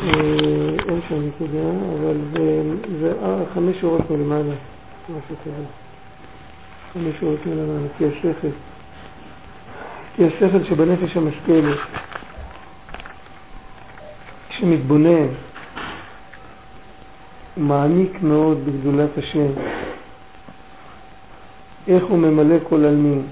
[0.00, 2.16] אין שם נקודה, אבל
[3.00, 3.12] זה
[3.54, 4.54] חמש שורות מלמעלה,
[5.08, 5.64] משהו כזה.
[6.92, 8.48] חמש שורות מלמעלה, כי השכל.
[10.16, 11.78] כי השכל שבנפש המשכלת,
[14.48, 15.26] כשמתבונן,
[17.56, 19.48] מעמיק מאוד בגדולת השם,
[21.88, 23.26] איך הוא ממלא כל עלמין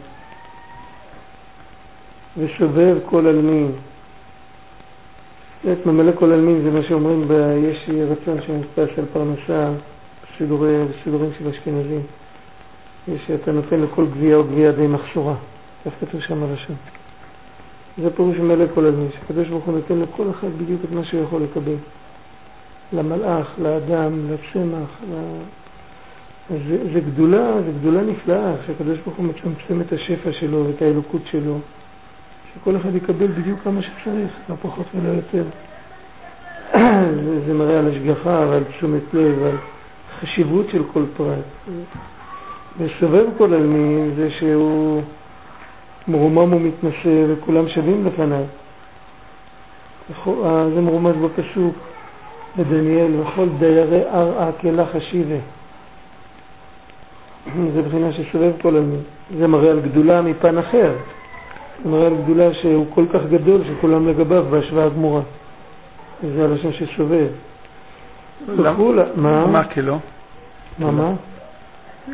[2.37, 3.73] ושובב כל עלמין.
[5.73, 7.33] את ממלא כל עלמין זה מה שאומרים, ב...
[7.62, 9.70] יש רצון שמתפס על פרנסה
[10.23, 12.02] בסידורים של אשכנזים.
[13.09, 15.34] יש שאתה נותן לכל גבייה או גבייה די מחסורה.
[15.87, 16.77] כך כתוב שם הלשון.
[17.98, 21.23] זה פירוש ממלא כל עלמין, שקדוש ברוך הוא נותן לכל אחד בדיוק את מה שהוא
[21.23, 21.77] יכול לקבל.
[22.93, 25.15] למלאך, לאדם, לצמח, ל...
[26.68, 31.23] זה, זה גדולה, זה גדולה נפלאה, שהקדוש ברוך הוא מצמצם את השפע שלו ואת האלוקות
[31.24, 31.59] שלו,
[32.60, 35.45] שכל אחד יקבל בדיוק כמה שצריך, לא פחות ולא יותר.
[37.46, 39.57] זה, מראה על השגחה ועל תשומת לב ועל
[40.21, 41.45] חשיבות של כל פרט.
[42.79, 45.02] וסובב כל עלמין זה שהוא
[46.09, 48.45] מרומם ומתנשא וכולם שווים לפניו.
[50.74, 51.74] זה מרומז בפסוק
[52.57, 55.38] בדניאל, וכל דיירי ערעה כלה חשיבה.
[57.74, 59.01] זה בחינה שסובב כל עלמין.
[59.38, 60.95] זה מראה על גדולה מפן אחר.
[61.85, 65.22] מראה על גדולה שהוא כל כך גדול שכולם לגביו בהשוואה גמורה.
[66.22, 67.27] זה הלשון שסובב.
[69.47, 69.97] מה כלא?
[70.78, 71.12] מה מה?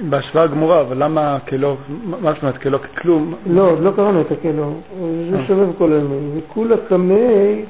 [0.01, 1.77] בהשוואה גמורה, אבל למה כלא,
[2.21, 3.35] מה זאת אומרת כלא ככלום?
[3.47, 4.71] לא, לא קראנו את הכלא,
[5.31, 5.47] זה אה.
[5.47, 6.31] סובב כל עלמין.
[6.37, 7.65] וכולה קמי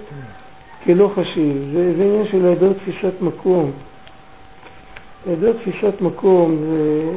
[0.84, 1.70] כלא חשיב.
[1.72, 3.70] זה עניין של היעדר תפיסת מקום.
[5.26, 7.12] היעדר תפיסת מקום זה...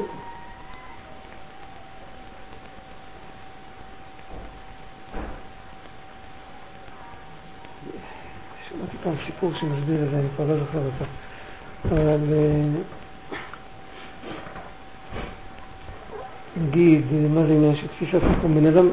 [8.77, 11.05] שמעתי פעם סיפור שמסביר את זה, אני כבר לא זוכר אותו.
[11.85, 12.63] אבל אה,
[16.61, 18.55] נגיד, מה זה עניין של תפיסת מקום?
[18.55, 18.89] בן אדם,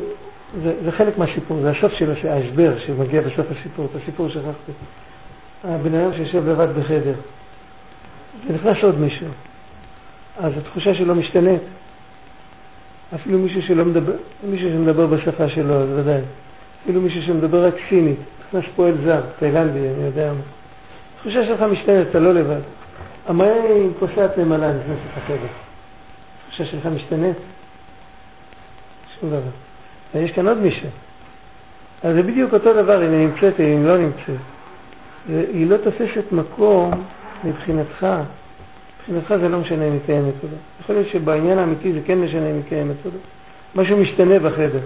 [0.62, 4.72] זה, חלק מהסיפור, זה הסוף של ההסבר שמגיע בסוף הסיפור, את הסיפור שכחתי.
[5.64, 7.14] הבן אדם שיושב לבד בחדר,
[8.46, 9.28] ונכנס עוד מישהו,
[10.38, 11.62] אז התחושה שלו משתנית.
[13.14, 14.12] אפילו מישהו שלא מדבר,
[14.44, 16.20] מישהו שמדבר בשפה שלו, אז ודאי.
[16.82, 18.18] אפילו מישהו שמדבר רק סינית,
[18.54, 20.40] נכנס פועל זר, תאילנדי, אני יודע מה.
[21.16, 22.60] התחושה שלך משתנת, אתה לא לבד.
[23.26, 25.36] המראה עם כוסת נמלה נכנסת לחדר.
[26.46, 27.36] התחושה שלך משתנית?
[29.20, 29.50] שום דבר.
[30.14, 30.88] ויש כאן עוד מישהו.
[32.02, 34.36] אז זה בדיוק אותו דבר אם היא נמצאת אם לא נמצאת.
[35.28, 37.04] היא לא תופסת מקום
[37.44, 38.06] מבחינתך.
[39.00, 40.56] מבחינתך זה לא משנה אם היא קיימת או לא.
[40.80, 43.18] יכול להיות שבעניין האמיתי זה כן משנה אם היא קיימת או לא.
[43.82, 44.80] משהו משתנה בחדר.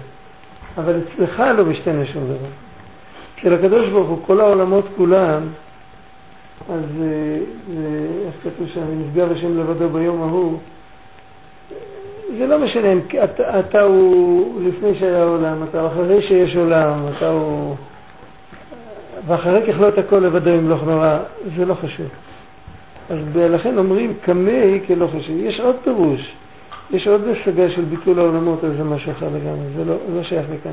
[0.77, 2.66] אבל אצלך לא משתנה שום דבר.
[3.41, 5.43] אצל הקדוש ברוך הוא, כל העולמות כולם,
[6.69, 6.85] אז
[8.27, 10.59] איך כתוב שם, נפגע בשם לבדו ביום ההוא,
[12.39, 17.29] זה לא משנה אם אתה, אתה הוא לפני שהיה עולם, אתה אחרי שיש עולם, אתה
[17.29, 17.77] הוא...
[19.27, 21.19] ואחרי ככלות הכל לבדו ימלוך נורא,
[21.57, 22.07] זה לא חשוב.
[23.11, 25.37] אז לכן אומרים קמי כלא חשוב.
[25.39, 26.35] יש עוד פירוש,
[26.91, 30.47] יש עוד השגה של ביטול העולמות, אבל זה משהו אחר לגמרי, זה לא, לא שייך
[30.51, 30.73] לכאן.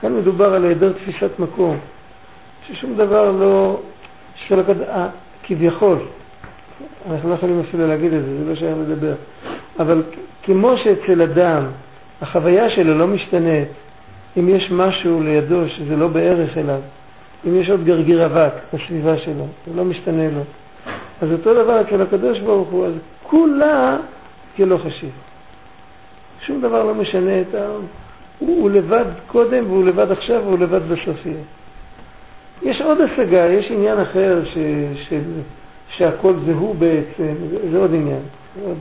[0.00, 1.78] כאן מדובר על היעדר תפיסת מקום,
[2.66, 3.80] ששום דבר לא,
[4.34, 4.80] של הקד...
[4.80, 5.08] אה,
[5.42, 5.98] כביכול,
[7.10, 9.14] אנחנו לא יכולים אפילו להגיד את זה, זה לא שייך לדבר,
[9.78, 10.02] אבל
[10.42, 11.66] כמו שאצל אדם
[12.20, 13.68] החוויה שלו לא משתנית,
[14.38, 16.80] אם יש משהו לידו שזה לא בערך אליו,
[17.46, 20.40] אם יש עוד גרגיר אבק בסביבה שלו, זה לא משתנה לו.
[21.22, 22.92] אז אותו דבר אצל הקדוש ברוך הוא, אז
[23.22, 23.96] כולה
[24.56, 25.10] כלא חשיב.
[26.40, 27.66] שום דבר לא משנה את ה...
[28.38, 31.42] הוא, הוא לבד קודם והוא לבד עכשיו והוא לבד בסוף יהיה.
[32.62, 34.58] יש עוד השגה, יש עניין אחר ש,
[34.94, 35.12] ש,
[35.88, 37.34] שהכל זה הוא בעצם,
[37.70, 38.22] זה, עוד עניין.
[38.64, 38.78] עוד,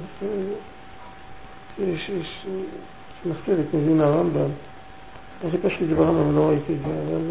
[1.80, 2.46] יש, יש
[3.26, 4.50] מחתרת, מבין הרמב"ם.
[5.44, 7.22] אני חיפשתי את זה ברמב"ם, לא ראיתי את זה, אבל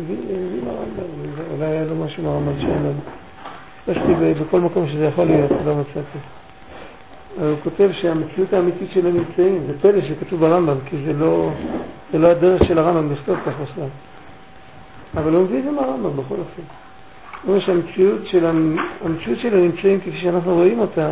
[0.00, 3.00] מבין הרמב"ם, אולי היה לו משהו מהרמב"ם שאין לנו.
[3.84, 6.18] חיפשתי בכל מקום שזה יכול להיות, לא מצאתי.
[7.40, 11.50] הוא כותב שהמציאות האמיתית של הנמצאים, זה פלא שכתוב ברמב"ם, כי זה לא,
[12.12, 13.88] זה לא הדרך של הרמב"ם לכתוב כך בכלל.
[15.16, 16.62] אבל הוא מביא את זה מהרמב"ם בכל אופן.
[17.42, 18.46] הוא אומר שהמציאות של,
[19.04, 21.10] המציאות של הנמצאים כפי שאנחנו רואים אותה,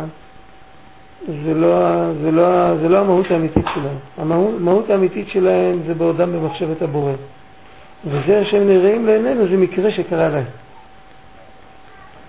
[1.27, 3.97] זה לא, זה, לא, זה לא המהות האמיתית שלהם.
[4.17, 7.13] המהות האמיתית שלהם זה בעודם במחשבת הבורא.
[8.05, 10.45] וזה שהם נראים לעינינו זה מקרה שקרה להם.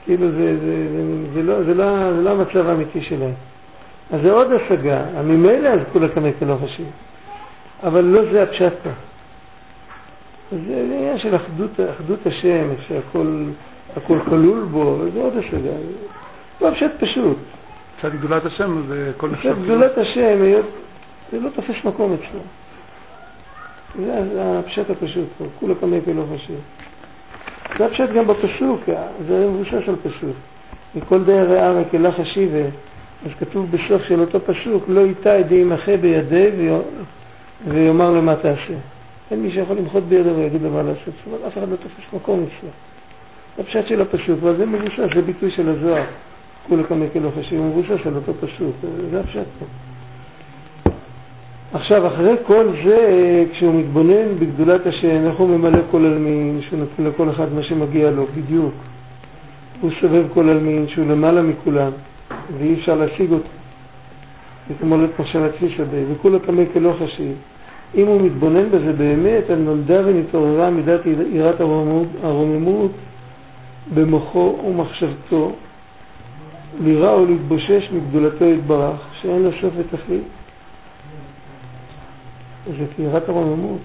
[0.05, 3.35] כאילו זה, זה, זה, זה, לא, זה, לא, זה לא המצב האמיתי שלהם.
[4.11, 6.87] אז זה עוד השגה, ממילא אז כולה קמא כלא חשיב.
[7.83, 8.91] אבל לא זה הפשט פה.
[10.53, 13.45] זה עניין של אחדות, אחדות השם, שהכל
[13.97, 15.71] הכל כלול בו, זה עוד השגה.
[16.61, 17.37] לא פשט פשוט.
[17.99, 20.39] קצת גדולת השם זה כל פשט גדולת השם,
[21.33, 22.41] זה לא תופס מקום אצלו.
[24.05, 26.55] זה הפשט הפשוט פה, כולה קמי פלא חשב.
[27.79, 28.81] זה הפשט גם בפסוק,
[29.29, 30.37] זה מבושש על פסוק.
[30.95, 32.65] מכל דיירי ארק אלך השיבה,
[33.27, 36.51] אז כתוב בסוף של אותו פסוק, לא איתה ידי ימחה בידי
[37.67, 38.75] ויאמר למה תעשה.
[39.31, 41.15] אין מי שיכול למחות בידו ויגיד לו מה לעשות.
[41.27, 42.69] אומרת, אף אחד לא תופס מקום אצלו.
[43.57, 46.05] זה הפשט של הפסוק, ועל זה מבושש, זה ביטוי של הזוהר.
[46.69, 48.77] כולי כמה כאילו חשיב, מבושש על אותו פסוק,
[49.11, 49.67] זה הפשט פה.
[51.73, 57.05] עכשיו, אחרי כל זה, כשהוא מתבונן בגדולת השם, איך הוא ממלא כל עלמין, שהוא נותן
[57.05, 58.75] לכל אחד מה שמגיע לו, בדיוק.
[59.81, 61.91] הוא סובב כל עלמין, שהוא למעלה מכולם,
[62.59, 63.49] ואי אפשר להשיג אותו.
[64.69, 67.33] זה כמו מחשבת כפי בי, וכולו קמא כלא חשיב.
[67.95, 71.01] אם הוא מתבונן בזה באמת, אז נולדה ונתעוררה מידת
[71.33, 71.61] יראת
[72.23, 72.91] הרוממות
[73.95, 75.53] במוחו ומחשבתו,
[76.81, 80.23] לירה או להתבושש מגדולתו יתברך, שאין לו סוף ותכלית.
[82.67, 83.81] זה כיראת הרוממות.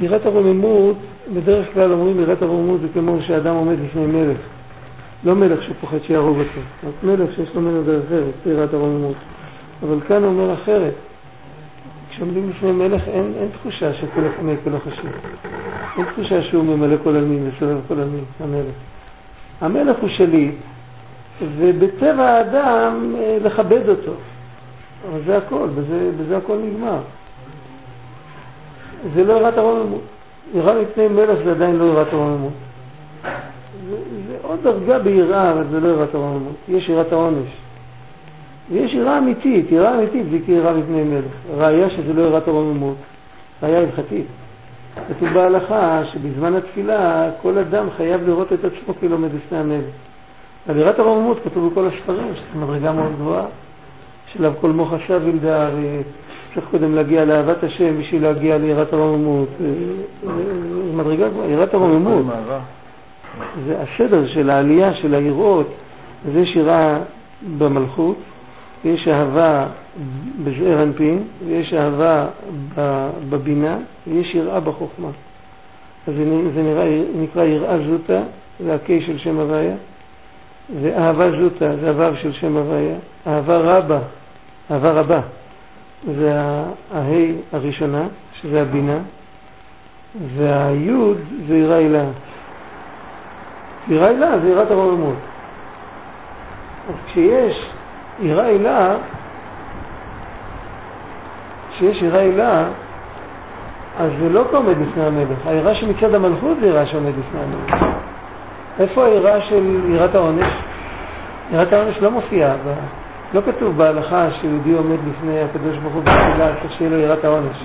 [0.00, 0.96] יראת הרוממות,
[1.34, 4.38] בדרך כלל אומרים יראת הרוממות זה כמו שאדם עומד לפני מלך.
[5.24, 9.16] לא מלך שפוחד שיהרוג אותו, רק מלך שיש לו ממנו דרך ארץ, יראת הרוממות.
[9.82, 10.94] אבל כאן אומר אחרת.
[12.10, 15.10] כשעומדים לפני מלך אין, אין תחושה שכל הקנה כל החשוב.
[15.96, 18.74] אין תחושה שהוא ממלא כל עלמין וסובב כל עלמין, המלך.
[19.60, 20.52] המלך הוא שלי,
[21.56, 24.12] ובטבע האדם אה, לכבד אותו.
[25.08, 26.98] אבל זה הכל, בזה, בזה הכל נגמר.
[29.14, 30.02] זה לא יראת הרוממות.
[30.54, 32.52] יראה מפני מלך זה עדיין לא יראת הרוממות.
[33.22, 33.96] זה,
[34.28, 36.54] זה עוד דרגה ביראה, אבל זה לא יראת הרוממות.
[36.68, 37.56] יש יראת העונש.
[38.70, 41.32] ויש יראה אמיתית, יראה אמיתית זה כיראה מפני מלך.
[41.56, 42.96] ראיה שזה לא יראת הרוממות,
[43.62, 44.26] ראיה הלכתית.
[45.08, 49.84] כתוב בהלכה שבזמן התפילה כל אדם חייב לראות את עצמו כאילו עומד לפני המלך.
[50.68, 53.44] על יראת הרוממות כתוב בכל הספרים, שזו מדרגה מאוד גבוהה,
[54.26, 59.48] שלאו כל מוח עשה וילדה, וצריך קודם להגיע לאהבת השם בשביל להגיע ליראת הרוממות.
[60.24, 62.26] זו מדרגה גבוהה, יראת הרוממות.
[63.66, 65.66] זה הסדר של העלייה של היראות,
[66.28, 66.98] אז יש יראה
[67.58, 68.16] במלכות,
[68.84, 69.66] יש אהבה
[70.44, 72.26] בזעיר אנפין, ויש אהבה
[73.28, 75.08] בבינה, ויש יראה בחוכמה.
[76.06, 76.14] אז
[76.54, 78.22] זה נראה, נקרא יראה זוטה,
[78.60, 79.74] זה הקי של שם הוויה,
[80.80, 82.96] ואהבה זוטה, זה הוו של שם הוויה,
[83.26, 83.98] אהבה רבה,
[84.70, 85.20] אהבה רבה,
[86.12, 86.32] זה
[86.92, 88.98] ההי הראשונה, שזה הבינה,
[90.36, 91.18] והיוד
[91.48, 92.04] זה יראה הילה.
[93.88, 95.16] יראה הילה זה יראת הרוממות.
[96.88, 97.70] אז כשיש
[98.20, 98.94] יראה הילה,
[101.70, 102.64] כשיש יראה הילה,
[103.98, 105.46] אז זה לא עומד בפני המלך.
[105.46, 107.84] היראה שמצד המלכות זה יראה שעומד בפני המלך.
[108.78, 110.52] איפה היראה של יראת העונש?
[111.52, 112.54] יראת העונש לא מופיעה.
[113.34, 117.64] לא כתוב בהלכה שיהודי עומד בפני הקדוש ברוך הוא בתפילה, צריך שיהיה לו יראת העונש.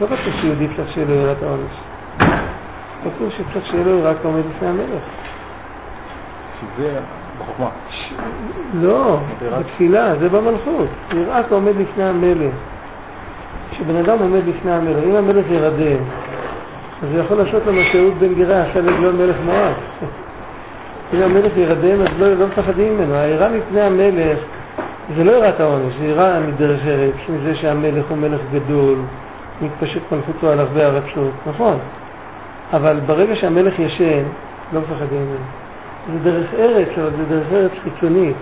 [0.00, 1.72] לא כתוב שיהודי צריך שיהיה לו יראת העונש.
[3.04, 5.02] כתוב שצריך שיהיה לו יראת העומד בפני המלך.
[6.60, 6.98] שזה
[7.38, 7.68] בחוכמה.
[8.74, 9.18] לא,
[9.58, 10.88] בתפילה, זה במלכות.
[11.14, 12.54] יראה כעומד לפני המלך.
[13.70, 15.98] כשבן אדם עומד לפני המלך, אם המלך ירדם,
[17.02, 19.74] אז הוא יכול לעשות מה שאהוד בן גירה עשה לגלון מלך מואב.
[21.14, 23.14] אם המלך ירדם, אז לא, לא מפחדים ממנו.
[23.14, 24.38] היראה מפני המלך
[25.14, 28.98] זה לא יראת העונש, זה יראה מדרך ארץ, מזה שהמלך הוא מלך גדול,
[29.62, 31.78] מתפשט מלכותו על הרבה ארצות, נכון.
[32.72, 34.22] אבל ברגע שהמלך ישן,
[34.72, 35.65] לא מפחדים ממנו.
[36.12, 38.36] זה דרך ארץ, אבל זה דרך ארץ חיצונית.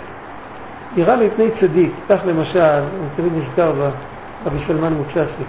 [0.96, 5.44] יראה מפני צדיק, כך למשל, אני תמיד נזכר ברבי סלמן מוצפי.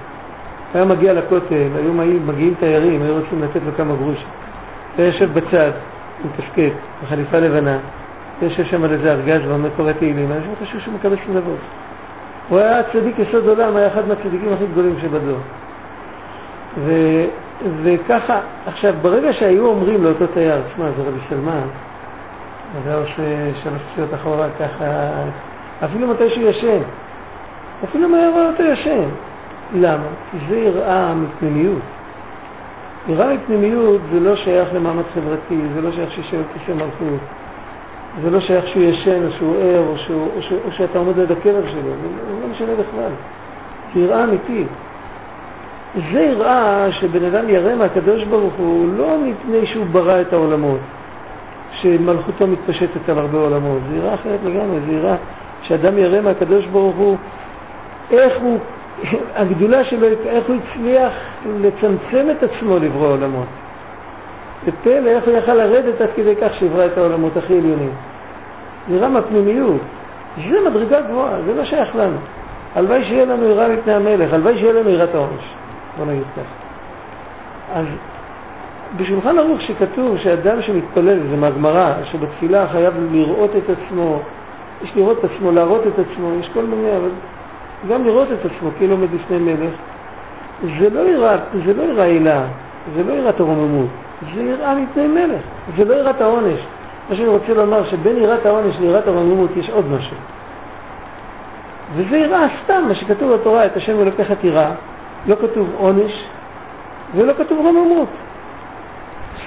[0.73, 1.93] היה מגיע לכותל, היו
[2.25, 4.27] מגיעים תיירים, היו רוצים לתת לו כמה גרושים.
[4.97, 5.71] היה יושב בצד,
[6.25, 6.69] מתפקד,
[7.03, 7.77] בחליפה לבנה,
[8.41, 11.55] יושב שם על איזה ארגז ואומר קורא תהילים, אנשים חשבו שהוא מקבל שום דבר.
[12.49, 15.39] הוא היה צדיק יסוד עולם, היה אחד מהצדיקים הכי גדולים שבדור.
[17.83, 21.67] וככה, עכשיו, ברגע שהיו אומרים לאותו תייר, תשמע, זה רבי סלמן,
[22.85, 24.85] היה עושה שלוש פסיעות אחורה ככה,
[25.85, 26.81] אפילו מתי שהוא ישן,
[27.83, 29.09] אפילו רואה אותו ישן.
[29.73, 30.07] למה?
[30.31, 31.81] כי זה יראה מפנימיות.
[33.07, 37.19] יראה מפנימיות זה לא שייך למעמד חברתי, זה לא שייך שישב כיסא מלכות,
[38.23, 41.17] זה לא שייך שהוא ישן או שהוא ער או, שהוא, או, שהוא, או שאתה עומד
[41.17, 43.11] ליד הקרב שלו, זה לא משנה בכלל.
[43.93, 44.67] זה יראה אמיתית.
[46.11, 50.79] זה יראה שבן אדם ירא מהקדוש ברוך הוא לא מפני שהוא ברא את העולמות,
[51.81, 53.79] שמלכותו מתפשטת על הרבה עולמות.
[53.89, 55.15] זה יראה אחרת לגמרי, זה יראה
[55.61, 57.17] שאדם ירא מהקדוש ברוך הוא
[58.11, 58.59] איך הוא
[59.35, 61.13] הגדולה שלו, איך הוא הצליח
[61.61, 63.47] לצמצם את עצמו לברוא עולמות.
[64.65, 67.91] זה פלא איך הוא יכל לרדת עד כדי כך שיברא את העולמות הכי עליונים.
[68.87, 69.81] נראה מהפנימיות.
[70.37, 72.17] זה מדרגה גבוהה, זה לא שייך לנו.
[72.75, 75.55] הלוואי שיהיה לנו יראה מפני המלך, הלוואי שיהיה לנו יראת העונש.
[75.97, 77.79] בוא נגיד ככה.
[77.79, 77.85] אז
[78.97, 84.19] בשולחן ערוך שכתוב שאדם שמתפלל, זה מהגמרא, שבתפילה חייב לראות את עצמו,
[84.83, 87.09] יש לראות את עצמו, להראות את עצמו, יש כל מיני, אבל
[87.89, 89.73] גם לראות את עצמו כאילו עומד בפני מלך,
[90.79, 91.37] זה לא יראה,
[91.77, 92.45] לא יראה עילה,
[92.95, 93.89] זה לא יראת הרוממות,
[94.35, 95.41] זה יראה מפני מלך,
[95.77, 96.59] זה לא יראת העונש.
[97.09, 100.17] מה שאני רוצה לומר, שבין יראת העונש ליראת הרוממות יש עוד משהו.
[101.95, 104.71] וזה יראה סתם, מה שכתוב בתורה, את השם אלוקיך תירא,
[105.27, 106.25] לא כתוב עונש
[107.15, 108.09] ולא כתוב רוממות.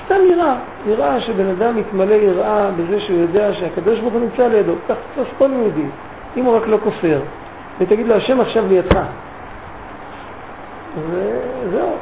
[0.09, 4.73] סתם יראה, יראה שבן אדם מתמלא יראה בזה שהוא יודע שהקדוש ברוך הוא נמצא לידו,
[4.89, 5.87] כך תפוס כל יהודי,
[6.37, 7.21] אם הוא רק לא כופר,
[7.79, 8.99] ותגיד לו, השם עכשיו לידך.
[10.99, 11.93] וזהו.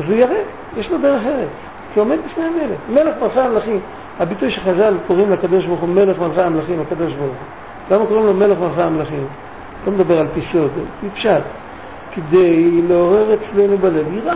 [0.00, 0.42] אז הוא יראה,
[0.76, 1.48] יש לו דרך ארץ,
[1.94, 3.80] כי עומד בפני המלך, מלך מלכי המלכים.
[4.20, 7.96] הביטוי שחז"ל קוראים לקדוש ברוך הוא מלך מלכי המלכים, הקדוש ברוך הוא.
[7.96, 9.26] למה קוראים לו מלך מלכי המלכים?
[9.86, 10.70] לא מדבר על פיסות,
[11.02, 11.42] על פשט.
[12.12, 14.34] כדי לעורר אצלנו בלב יראה.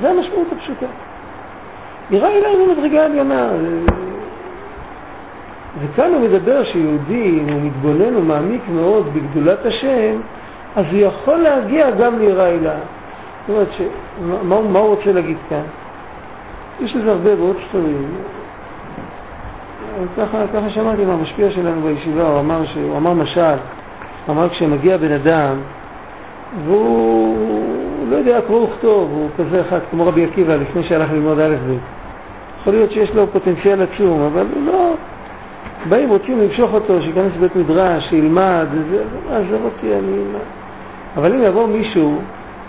[0.00, 0.86] זה המשמעות הפשוטה.
[2.10, 3.50] יראה אלינו מדרגה עליונה.
[5.80, 10.20] וכאן הוא מדבר שיהודי, אם הוא מתבונן ומעמיק מאוד בגדולת השם,
[10.76, 12.76] אז הוא יכול להגיע גם ליראה אלה.
[13.46, 13.80] זאת אומרת, ש...
[14.20, 15.62] מה, מה הוא רוצה להגיד כאן?
[16.80, 18.08] יש לזה הרבה ועוד ספרים.
[20.16, 22.76] ככה, ככה שמעתי מהמשפיע שלנו בישיבה, הוא אמר, ש...
[22.76, 25.58] הוא אמר משל, הוא אמר כשמגיע בן אדם
[26.64, 27.36] והוא
[28.08, 31.97] לא יודע קרוא וכתוב, הוא כזה אחד כמו רבי עקיבא לפני שהלך ללמוד א' ב'.
[32.60, 34.94] יכול להיות שיש לו פוטנציאל עצום, אבל לא...
[35.88, 38.66] באים, רוצים למשוך אותו, שייכנס לבית מדרש, שילמד,
[39.30, 40.22] עזוב אותי, אני...
[41.16, 42.18] אבל אם יבוא מישהו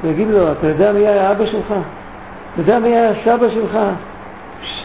[0.03, 1.73] ויגיד לו, אתה יודע מי היה אבא שלך?
[2.53, 3.79] אתה יודע מי היה סבא שלך?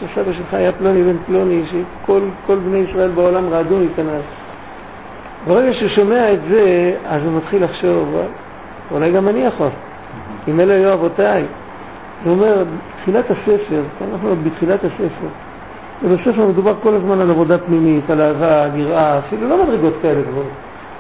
[0.03, 4.23] הסבא שלך היה פלוני בן פלוני, שכל בני ישראל בעולם רעדו מכנס.
[5.47, 8.17] ברגע שהוא שומע את זה, אז הוא מתחיל לחשוב,
[8.91, 9.71] אולי גם אני יכול,
[10.49, 11.45] אם אלה היו אבותיי.
[12.23, 12.65] הוא אומר,
[13.03, 15.29] תחילת הספר, אנחנו עוד בתחילת הספר,
[16.03, 20.23] ובספר מדובר כל הזמן על עבודה פנימית, על אהבה, על יראה, אפילו לא מדרגות כאלה
[20.23, 20.53] גבוהות.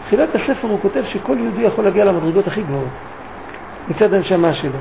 [0.02, 2.88] בתחילת הספר הוא כותב שכל יהודי יכול להגיע למדרגות הכי גבוהות,
[3.88, 4.78] מצד הנשמה שלו.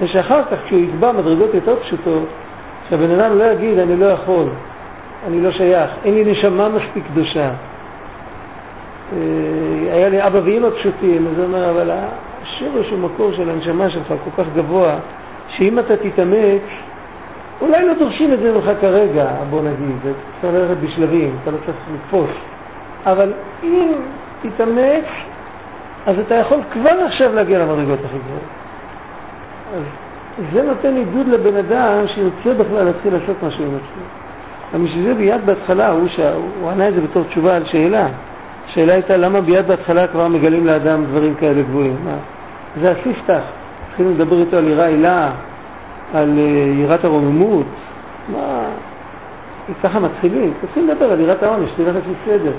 [0.00, 2.28] ושאחר כך, כשהוא יקבע מדרגות יותר פשוטות,
[2.88, 4.48] שהבן אדם לא יגיד, אני לא יכול,
[5.26, 7.50] אני לא שייך, אין לי נשמה מספיק קדושה.
[9.12, 11.90] אה, היה לי אבא ואמא פשוטים, אז הוא אומר, אבל
[12.42, 14.98] השורש ומקור של הנשמה שלך כל כך גבוה,
[15.48, 16.62] שאם אתה תתאמץ,
[17.60, 20.10] אולי לא דורשים את זה ממך כרגע, בוא נגיד, אתה
[20.40, 22.30] צריך ללכת בשלבים, אתה לא צריך לתפוס,
[23.06, 23.32] אבל
[23.62, 23.92] אם
[24.42, 25.04] תתאמץ,
[26.06, 28.42] אז אתה יכול כבר עכשיו להגיע למדרגות הכי גבוהות.
[30.38, 34.84] אז זה נותן עידוד לבן אדם שירצה בכלל להתחיל לעשות משהו עם עצמו.
[34.84, 36.08] בשביל זה ביד בהתחלה, הוא,
[36.60, 38.08] הוא ענה את זה בתור תשובה על שאלה.
[38.66, 41.96] השאלה הייתה למה ביד בהתחלה כבר מגלים לאדם דברים כאלה גבוהים.
[42.04, 42.16] מה?
[42.80, 43.42] זה הספתח.
[43.94, 45.32] התחילו לדבר איתו על יראה הילה,
[46.14, 46.44] על אה,
[46.82, 47.66] יראת הרוממות.
[48.28, 48.60] מה?
[49.82, 50.52] ככה מתחילים.
[50.60, 52.52] תתחיל לדבר על יראת העונש, תלך לפי סדר.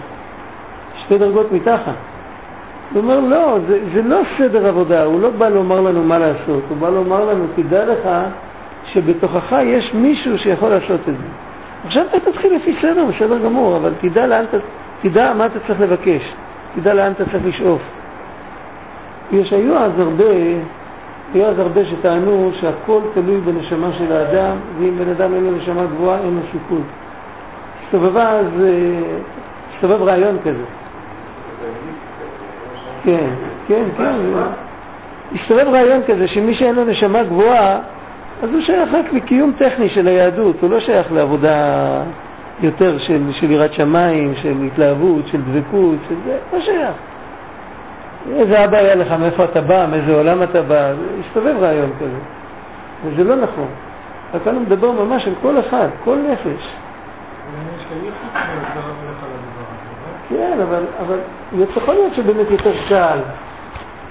[0.95, 1.93] שתי דרגות מתחת.
[2.93, 6.63] הוא אומר, לא, זה, זה לא סדר עבודה, הוא לא בא לומר לנו מה לעשות,
[6.69, 8.09] הוא בא לומר לנו, תדע לך
[8.85, 11.27] שבתוכך יש מישהו שיכול לעשות את זה.
[11.85, 14.45] עכשיו אתה תתחיל לפי סדר, בסדר גמור, אבל תדע לאן
[15.01, 16.33] תדע מה אתה צריך לבקש,
[16.75, 17.81] תדע לאן אתה צריך לשאוף.
[19.31, 20.23] יש, היו אז הרבה,
[21.33, 25.85] היו אז הרבה שטענו שהכל תלוי בנשמה של האדם, ואם בן אדם אין לו נשמה
[25.85, 26.81] גבוהה, אין לו סיכוי.
[27.83, 29.17] הסתובבה אז, אה,
[29.73, 30.63] הסתובב רעיון כזה.
[33.03, 33.29] כן,
[33.67, 34.15] כן, כן.
[35.33, 37.79] הסתובב רעיון כזה שמי שאין לו נשמה גבוהה,
[38.43, 42.01] אז הוא שייך רק לקיום טכני של היהדות, הוא לא שייך לעבודה
[42.61, 42.97] יותר
[43.31, 46.95] של יראת שמיים, של התלהבות, של דבקות, של זה, לא שייך.
[48.31, 52.17] איזה אבא היה לך, מאיפה אתה בא, מאיזה עולם אתה בא, הסתובב רעיון כזה.
[53.05, 53.67] וזה לא נכון.
[54.33, 56.75] רק אני מדבר ממש על כל אחד, כל נפש.
[60.29, 61.17] כן, אבל, אבל
[61.77, 63.19] יכול להיות שבאמת יותר קל,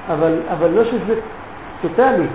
[0.08, 1.20] אבל, אבל לא שזה
[1.82, 2.26] טוטאלי.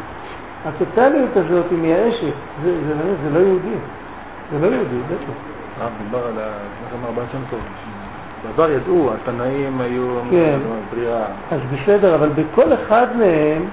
[0.66, 2.34] הטוטאליות הזאת היא מייאשת,
[2.64, 2.94] זה, זה,
[3.24, 3.76] זה, לא יהודי.
[4.52, 5.34] זה לא יהודי, בטח.
[5.80, 7.60] הרב דיבר על לפני כמה ארבעה שנים טוב.
[8.43, 10.60] בעבר ידעו, התנאים היו כן.
[10.91, 11.25] בריאה.
[11.51, 13.65] אז בסדר, אבל בכל אחד מהם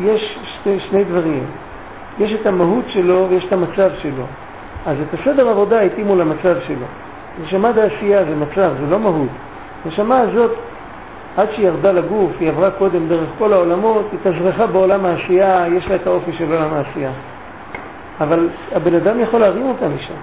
[0.00, 1.44] יש שני, שני דברים.
[2.18, 4.24] יש את המהות שלו ויש את המצב שלו.
[4.86, 6.86] אז את הסדר עבודה התאימו למצב שלו.
[7.42, 9.28] נשמה דעשייה זה מצב, זה לא מהות.
[9.86, 10.50] נשמה הזאת
[11.36, 15.96] עד שהיא ירדה לגוף, היא עברה קודם דרך כל העולמות, התאזרחה בעולם העשייה, יש לה
[15.96, 17.12] את האופי של עולם העשייה.
[18.20, 20.14] אבל הבן אדם יכול להרים אותה משם.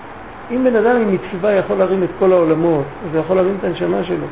[0.52, 3.64] אם בן אדם עם מצווה יכול להרים את כל העולמות, אז הוא יכול להרים את
[3.64, 4.28] הנשמה שלו.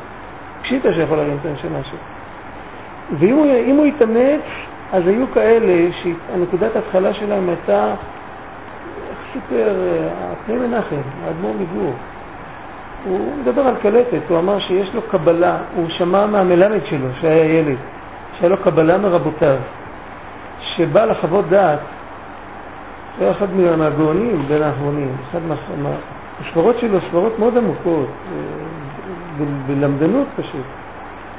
[0.62, 1.98] פשיטה שיכול להרים את הנשמה שלו.
[3.18, 3.46] ואם הוא,
[3.76, 4.42] הוא יתאמץ,
[4.92, 7.94] אז היו כאלה שנקודת ההתחלה שלהם הייתה,
[9.10, 9.74] איך סיפר
[10.46, 11.92] פני מנחם, האדמו"ר מגור,
[13.04, 17.76] הוא מדבר על קלטת, הוא אמר שיש לו קבלה, הוא שמע מהמלמד שלו, שהיה ילד,
[18.38, 19.56] שהיה לו קבלה מרבותיו,
[20.60, 21.80] שבא לחוות דעת,
[23.20, 25.38] היה אחד מהגאונים בין האחרונים, אחד
[25.82, 25.90] מה...
[26.40, 30.66] הסברות שלו סברות מאוד עמוקות, אה, בלמדנות פשוט.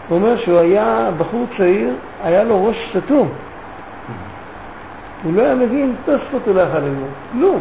[0.07, 1.93] הוא אומר שהוא היה בחור צעיר,
[2.24, 3.29] היה לו ראש סתום.
[5.24, 7.60] הוא לא היה מבין תוספות הוא לא יכול ללמוד, כלום.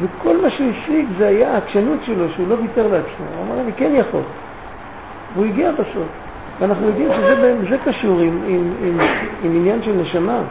[0.00, 3.26] וכל מה שהוא השיג זה היה העקשנות שלו, שהוא לא ויתר לעצמו.
[3.36, 4.22] הוא אמר, אני כן יכול.
[5.34, 6.06] והוא הגיע בסוף.
[6.60, 7.08] ואנחנו יודעים
[7.64, 9.00] שזה קשור עם, עם, עם,
[9.42, 10.42] עם עניין של נשמה,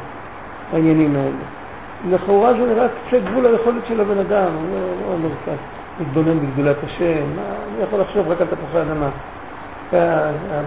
[0.74, 1.59] העניינים האלה.
[2.08, 5.56] לכאורה זה נראה קצה גבול היכולת של הבן אדם, הוא לא אומר כאן,
[6.00, 9.10] מתבונן בגדולת השם, אני יכול לחשוב רק על תפוחי אדמה.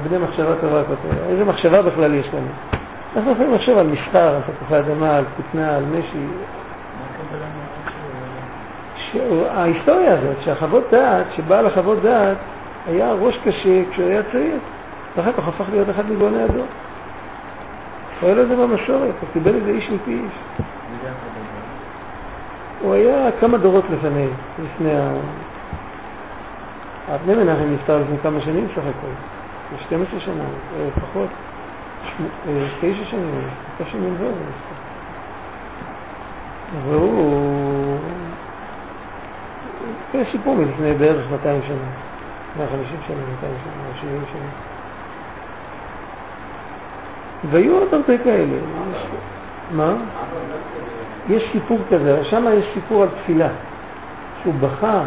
[0.03, 2.47] בני מחשבה טובה כותב, איזה מחשבה בכלל יש לנו?
[3.17, 6.27] אנחנו יכולים לחשוב על מסחר, על תפוחי אדמה, על כותנה, על משי.
[9.49, 12.37] ההיסטוריה הזאת, שהחוות דעת, שבעל החוות דעת
[12.87, 14.59] היה ראש קשה כשהוא היה צעיר,
[15.17, 16.67] ואחר כך הפך להיות אחד מגאוני הדור.
[18.21, 20.65] הוא היה לו את זה במסורת, הוא קיבל את זה איש מפי איש.
[22.83, 24.27] הוא היה כמה דורות לפני,
[24.65, 25.13] לפני ה...
[27.15, 29.13] אבני מנחם נפטר לפני כמה שנים סך הכל,
[29.87, 30.45] 12 שנה,
[30.77, 31.29] אה, פחות,
[32.49, 33.49] אה, תשע שנים,
[33.79, 34.33] תשע שנים זהו,
[36.87, 37.99] והוא...
[40.15, 41.77] יש סיפור מלפני בערך 200 שנה,
[42.59, 44.49] 150 שנה, 200 שנה, 70 שנה.
[47.51, 48.59] והיו עוד הרבה כאלה.
[49.71, 49.95] מה?
[51.29, 53.49] יש סיפור כזה, שם יש סיפור על תפילה,
[54.43, 55.05] שהוא בכה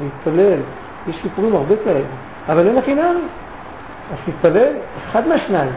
[0.00, 0.60] והתפלל,
[1.08, 2.06] יש סיפורים הרבה כאלה,
[2.48, 3.16] אבל אין החינם,
[4.12, 4.72] אז תתפלל,
[5.04, 5.72] אחד מהשניים.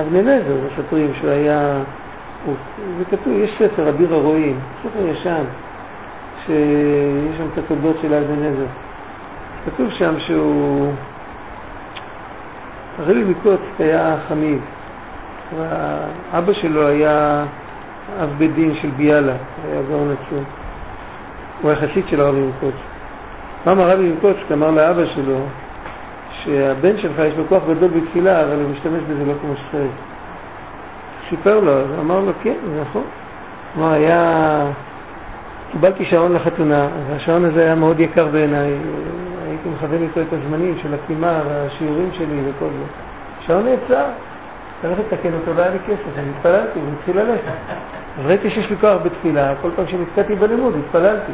[0.00, 1.78] אבני נזר, מספרים שהוא היה,
[2.98, 5.44] זה כתוב, יש ספר, אביר הרועים, ספר ישן,
[6.46, 8.66] שיש שם את התולדות של אבני נזר.
[9.66, 10.92] כתוב שם שהוא
[13.00, 14.58] הרבי מקוצק היה חמיד,
[15.56, 17.44] ואבא שלו היה
[18.22, 19.32] אב בית דין של ביאלה,
[19.64, 20.44] היה גאון עצום.
[21.62, 22.84] הוא היה חסיד של הרבי מקוצק.
[23.64, 25.38] פעם הרבי מקוצק אמר לאבא שלו
[26.30, 29.92] שהבן שלך יש לו כוח גדול בתפילה, אבל הוא משתמש בזה לא כמו שצריך.
[31.28, 33.04] סיפר לו, אמר לו, כן, זה נכון.
[33.74, 34.66] כלומר, היה...
[35.72, 38.72] קיבלתי שעון לחתונה, והשעון הזה היה מאוד יקר בעיניי,
[39.64, 42.84] הייתי מכוון איתו את הזמנים של הקימה והשיעורים שלי וכל זה.
[43.40, 44.04] שעון נעצר,
[44.82, 47.52] צריך לתקן אותו, לא היה לי כסף, אני התפללתי, הוא התחיל ללכת.
[48.18, 51.32] אז ראיתי שיש לי כוח בתפילה, כל פעם שנתקעתי בלימוד התפללתי.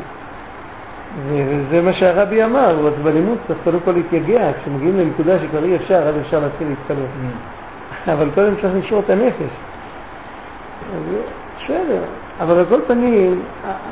[1.29, 6.09] וזה מה שהרבי אמר, אז בלימוד צריך קודם כל להתייגע, כשמגיעים לנקודה שכבר אי אפשר,
[6.09, 6.97] אז אפשר להתחיל להתפלל.
[6.97, 8.11] Mm.
[8.11, 9.51] אבל קודם צריך לשמור את הנפש.
[11.59, 12.03] בסדר,
[12.41, 13.43] אבל על כל פנים,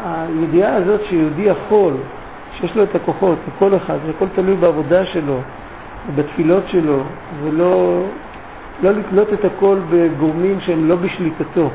[0.04, 1.92] הידיעה הזאת שיהודי יכול,
[2.60, 5.38] שיש לו את הכוחות, לכל אחד, זה הכל תלוי בעבודה שלו,
[6.14, 7.02] בתפילות שלו,
[7.42, 8.02] ולא
[8.82, 11.70] לא לתלות את הכל בגורמים שהם לא בשליטתו.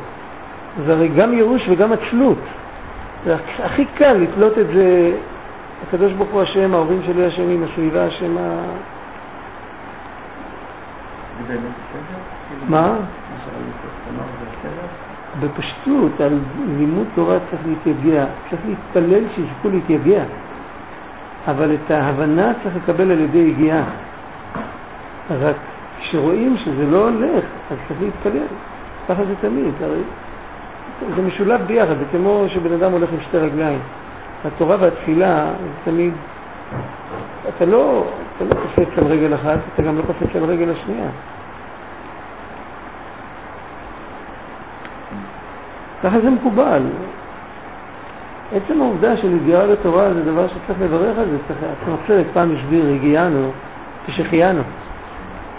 [0.85, 2.37] זה הרי גם ייאוש וגם עצלות.
[3.25, 5.17] זה הכי קל לתלות את זה,
[5.87, 8.61] הקדוש ברוך הוא השם, ההורים שלי אשמים, הסביבה אשמה.
[12.67, 12.95] מה?
[15.39, 16.39] בפשטות, על
[16.77, 20.23] לימוד תורה צריך להתייגע, צריך להתפלל שיזכו להתייגע,
[21.51, 23.83] אבל את ההבנה צריך לקבל על ידי יגיעה.
[25.29, 25.55] רק
[25.99, 28.47] כשרואים שזה לא הולך, אז צריך להתפלל,
[29.09, 30.01] ככה זה תמיד, הרי
[31.15, 33.79] זה משולב ביחד, זה כמו שבן אדם הולך עם שתי רגליים.
[34.45, 36.13] התורה והתפילה זה תמיד,
[37.49, 41.09] אתה לא, אתה לא קופץ על רגל אחת, אתה גם לא קופץ על רגל השנייה.
[46.03, 46.83] ככה זה מקובל.
[48.51, 52.51] עצם העובדה של יגיעה לתורה זה דבר שצריך לברך על זה, צריך, עצמך צדק פעם
[52.51, 53.51] הסביר, הגיענו,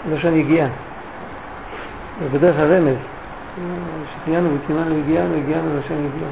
[0.09, 0.67] לא שאני הגיע.
[2.21, 2.97] זה בדרך הרמז,
[4.13, 6.27] שחיינו וקימנו הגיענו, הגיענו לא שאני הגיע.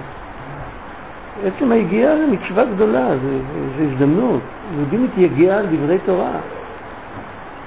[1.45, 3.39] עצם היגיעה זה מצווה גדולה, זה,
[3.77, 4.41] זה הזדמנות.
[4.75, 6.31] יהודי מתייגע על דברי תורה.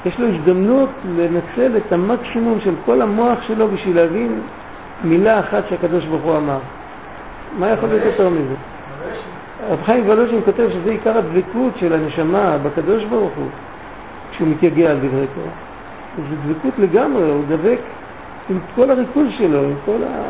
[0.06, 4.40] יש לו הזדמנות לנצל את המקסימום של כל המוח שלו בשביל להבין
[5.04, 6.58] מילה אחת שהקדוש ברוך הוא אמר.
[7.58, 8.54] מה יכול להיות יותר מזה?
[9.68, 13.48] רב חיים וולוז'ין כותב שזה עיקר הדבקות של הנשמה בקדוש ברוך הוא,
[14.30, 15.52] כשהוא מתייגע על דברי תורה.
[16.16, 17.78] זו דבקות לגמרי, הוא דבק
[18.50, 20.22] עם כל הריכוז שלו, עם כל ה...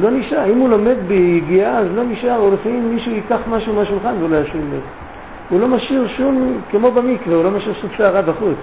[0.00, 4.14] לא נשאר, אם הוא לומד ביגיעה אז לא נשאר, או לפעמים מישהו ייקח משהו מהשולחן
[4.22, 4.82] ולא ישים לב.
[5.50, 8.58] הוא לא משאיר שום, כמו במקווה, הוא לא משאיר שום שערה בחוץ.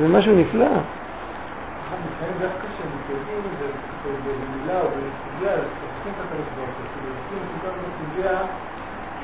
[0.00, 0.66] זה משהו נפלא.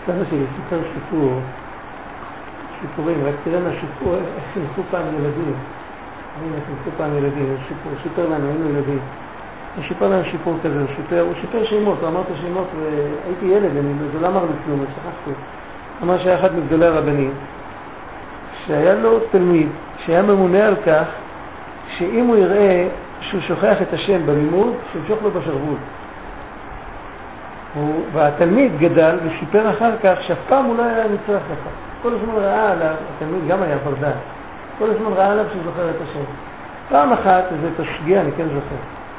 [0.06, 1.40] סבא שלי סיפר סיפור,
[2.80, 5.54] סיפורים, רק תראה מה סיפור, איך חינכו פעם ילדים.
[6.40, 8.98] הנה, חינכו פעם ילדים, סיפור, סיפר לנו, היינו ילדים.
[9.76, 13.46] הוא סיפר לנו סיפור כזה, הוא סיפר, הוא סיפר שמות, הוא אמר את השמות, והייתי
[13.46, 15.30] ילד, אני, לא אמר לי כלום, שכחתי.
[16.02, 17.30] אמר שהיה אחד מגדולי הרבנים,
[18.66, 19.68] שהיה לו תלמיד,
[20.04, 21.08] שהיה ממונה על כך
[21.98, 22.88] שאם הוא יראה
[23.20, 25.76] שהוא שוכח את השם בלימוד, שימשוך לו בשרוול.
[28.12, 31.70] והתלמיד גדל וסיפר אחר כך שאף פעם הוא לא היה נצרך לכך.
[32.02, 34.18] כל הזמן ראה עליו, התלמיד גם היה ברדן,
[34.78, 36.24] כל הזמן ראה עליו שהוא זוכר את השם.
[36.88, 38.76] פעם אחת, וזו השגיאה, אני כן זוכר,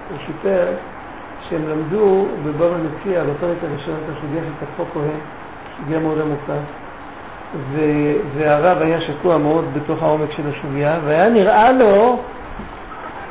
[0.10, 0.66] הוא סיפר
[1.50, 5.20] שהם למדו בבבא מציע, בפרק הראשון, את הסוגיה של תקפו כהן,
[5.78, 6.60] סוגיה מאוד עמוקה,
[8.38, 12.20] והרב היה שקוע מאוד בתוך העומק של הסוגיה, והיה נראה לו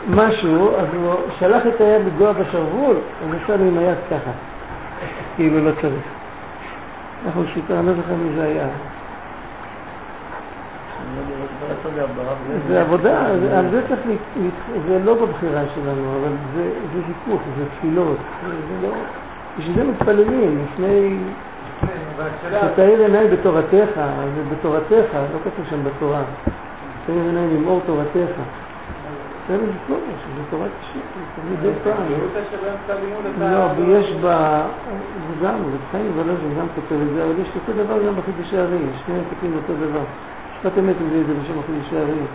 [0.09, 4.31] משהו, אז הוא שלח את היד לגוע בשרוול, אז עשה לו עם היד ככה,
[5.37, 6.05] כאילו לא צריך.
[7.27, 8.66] אנחנו סיפר, אני לא זוכר מי זה היה.
[12.68, 14.21] זה עבודה, על זה צריך,
[14.88, 16.71] זה לא בבחירה שלנו, אבל זה
[17.09, 18.92] היפוך, זה תפילות, זה לא,
[19.59, 21.18] בשביל זה מתפללים, לפני,
[22.51, 26.23] שתאיר עיניי בתורתך, זה בתורתך, לא כתוב שם בתורה,
[27.07, 28.33] תאיר עיניי ממאור תורתך.
[29.53, 30.99] זה לזכור, שזה תורת השם,
[31.37, 32.07] זה מדי פעם.
[33.38, 34.67] לא, ויש בה,
[35.29, 38.59] זה גם, זה חיים ולוז'ין גם כותב את זה, אבל יש אותו דבר גם בחידושי
[38.59, 40.05] הרים, שני כותבים אותו דבר.
[40.53, 42.27] משפט אמת מביא את זה בשם החידושי הרים,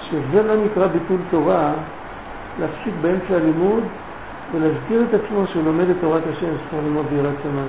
[0.00, 1.72] שזה לא נקרא ביטול תורה,
[2.60, 3.82] להפסיק באמצע הלימוד
[4.52, 7.68] ולהזכיר את עצמו שהוא לומד את תורת השם, שצריך ללמוד ביראת שמיים.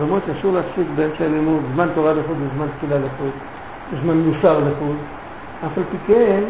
[0.00, 3.30] למרות שאסור להפסיק באמצע הלימוד, זמן תורה לחוד וזמן תפילה לחוד,
[4.02, 4.96] זמן מוסר לחוד.
[5.64, 6.42] אף על פי כן,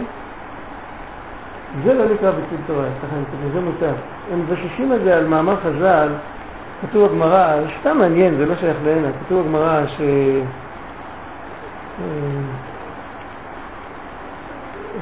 [1.85, 3.93] זה לא נקרא ביטול תורה, ככה אני כותב, זה מותר.
[4.33, 6.09] הם מבססים את זה על מאמר חז"ל,
[6.83, 10.01] כתוב בגמרא, סתם מעניין, זה לא שייך להנה, כתוב בגמרא ש...
[12.01, 12.05] אה,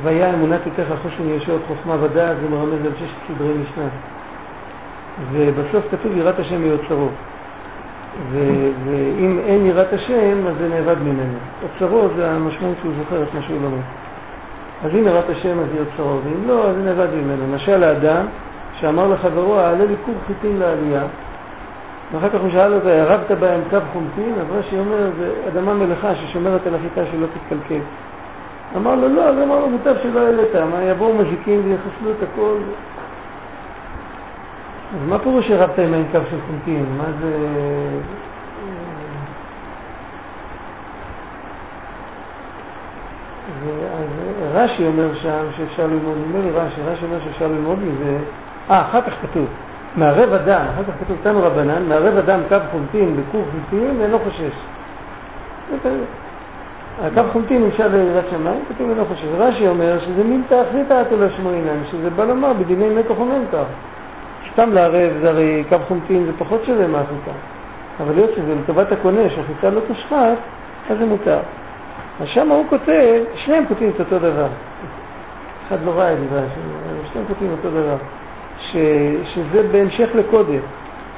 [0.03, 3.89] והיה אמונת יתך חושן ישועות חוכמה ודעת, זה מרמז על ששת סדרי משנה.
[5.33, 6.63] ובסוף כתוב יראת השם
[8.33, 11.39] ואם אין יראת השם, אז זה נאבד ממנו.
[11.63, 13.83] אוצרו זה המשמעות שהוא זוכר את מה שהוא לומד.
[14.85, 17.55] אז אם יראת השם, אז יהיה אוצרו, ואם לא, אז זה נאבד ממנו.
[17.55, 18.27] משל האדם
[18.81, 21.05] שאמר לחברו, העלה לי כור חיטין לעלייה,
[22.13, 24.35] ואחר כך הוא שאל אותו, הרבת בהם קו חומטין?
[24.41, 27.81] אז רש"י אומר, זה אדמה מלאכה ששומרת על החיטה שלא תתקלקל.
[28.77, 30.55] אמר לו, לא, אז אמר לו, מוטב שלא העלית,
[30.91, 32.57] יבואו מזיקים ויחסלו את הכל.
[34.95, 36.85] אז מה פירוש הרבת עם העין קו של חומטין?
[36.99, 37.33] מה זה...
[43.95, 44.09] אז
[44.55, 48.19] רש"י אומר שם שאפשר ללמוד, נדמה לי רש"י, רש"י אומר שאפשר ללמוד מזה,
[48.71, 49.47] אה, אחר כך כתוב,
[49.97, 54.55] מערב אדם, אחר כך כתוב תנו רבנן, מערב אדם קו חומטין בכור חומטין ואינו חושש.
[57.03, 59.25] הקו חומטין נמשל ליראת שמיים, כתוב אינו חושש.
[59.39, 63.65] רש"י אומר שזה מילתא אחריתא אתו לשמועינן, שזה בא לומר בדיני מקח וממכר.
[64.53, 67.31] סתם לערב, זה הרי קו חומטין זה פחות שווה מהחיטה.
[68.01, 70.39] אבל להיות שזה לטובת הקונה, שהחיטה לא תושחת,
[70.91, 71.39] אז זה מותר.
[72.21, 74.49] אז שם הוא כותב, שניהם כותבים את אותו דבר.
[75.69, 76.61] אחד לא ראה את השם,
[77.13, 77.97] שניהם כותבים אותו דבר.
[78.59, 78.77] ש,
[79.25, 80.61] שזה בהמשך לקודם,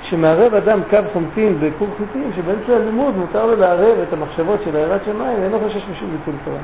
[0.03, 5.05] שמערב אדם קו חומטין בכור חיטין, שבאמצע הלימוד מותר לו לערב את המחשבות של הערת
[5.05, 6.59] שמיים, ואינו חושש משום ביטול תורה.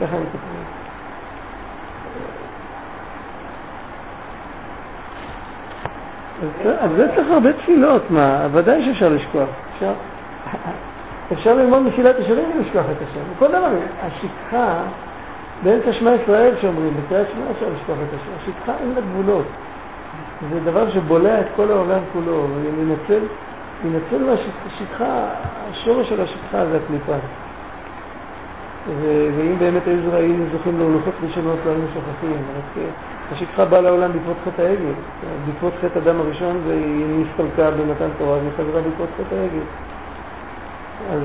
[0.00, 0.79] ככה אני כותב.
[6.78, 9.48] אז זה צריך הרבה תפילות, מה, ודאי שאפשר לשכוח.
[9.74, 9.92] אפשר,
[11.32, 13.20] אפשר ללמוד מסילת ישרים ולשכוח את השם.
[13.38, 13.72] כל דבר,
[14.02, 14.82] השכחה,
[15.62, 18.32] באמצע שמע ישראל שאומרים, בקריאת שמע אפשר לשכוח את השם.
[18.52, 19.44] השכחה אין לה גבולות.
[20.52, 22.46] זה דבר שבולע את כל העולם כולו,
[23.84, 25.28] מנצל מהשכחה,
[25.70, 27.16] השורש של השכחה זה הקליפה.
[28.86, 30.00] ואם באמת היו
[30.52, 32.36] זוכים להולכות ראשונות לא היינו שוכחים.
[32.56, 32.84] רק
[33.32, 34.92] השכחה באה לעולם בעקבות חטא העגל.
[35.46, 39.64] בעקבות חטא אדם הראשון והיא נסתלקה במתן תורה והיא חזרה בעקבות חטא העגל.
[41.10, 41.22] אז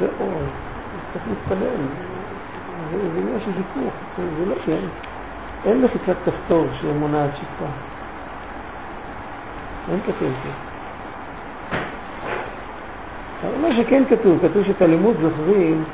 [0.00, 0.32] זה אור,
[1.12, 1.80] צריך להתפלל.
[2.90, 3.94] זה עניין של ויכוח,
[4.38, 4.86] זה לא כן.
[5.64, 7.70] אין לחיצת כפתור שמונעת שכחה.
[9.90, 10.50] אין כתוב זה.
[13.62, 15.84] מה שכן כתוב, כתוב שאת הלימוד זוכרים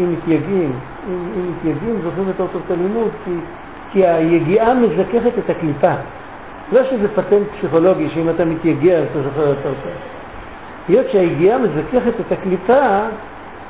[0.00, 0.72] אם מתייגעים,
[1.08, 3.30] אם, אם מתייגעים זוכרים יותר טוב את הלימוד, כי,
[3.92, 5.94] כי היגיעה מזככת את הקליפה.
[6.72, 9.92] לא שזה פטנט פסיכולוגי, שאם אתה מתייגע אתה זוכר יותר טוב.
[10.88, 13.00] היות שהיגיעה מזככת את הקליפה,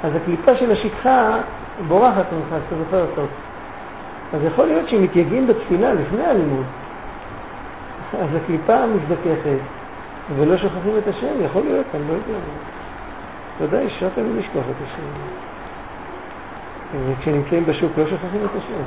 [0.02, 1.40] אז הקליפה של השכחה
[1.88, 3.28] בורחת ממך, אז אתה זוכר יותר טוב.
[4.32, 6.64] אז יכול להיות שאם מתייגעים בתפילה לפני הלימוד,
[8.20, 9.58] אז הקליפה מזדככת,
[10.36, 12.38] ולא שוכחים את השם, יכול להיות, אני לא יודע.
[13.60, 15.45] ודאי, אפשר תמיד לשכוח את השם.
[16.92, 18.82] וכשנמצאים בשוק לא שוכחים את השם.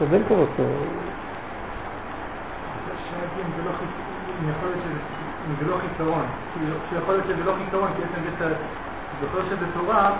[0.00, 0.66] זה בין קרוב טוב.
[5.60, 6.24] זה לא חיסרון,
[6.90, 8.54] שיכול להיות שזה לא חיסרון, כי בעצם זה
[9.20, 10.10] זוכר שזה תורה,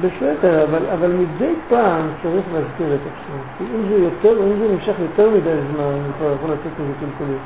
[0.00, 3.38] בסדר, אבל, אבל מדי פעם צריך להזכיר את השם.
[3.58, 6.92] כי אם זה יותר, אם זה נמשך יותר מדי זמן, אני כבר יכול לצאת מזה
[7.00, 7.38] קלקולים.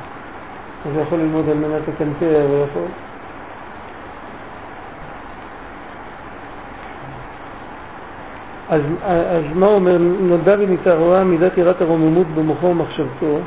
[0.85, 2.83] אז הוא יכול ללמוד על מנת לקנטר, הוא יכול...
[8.68, 9.96] אז, אז מה אומר?
[10.20, 13.38] נולדה לי מתערורה מידת יראת הרוממות במוחו ומחשבתו,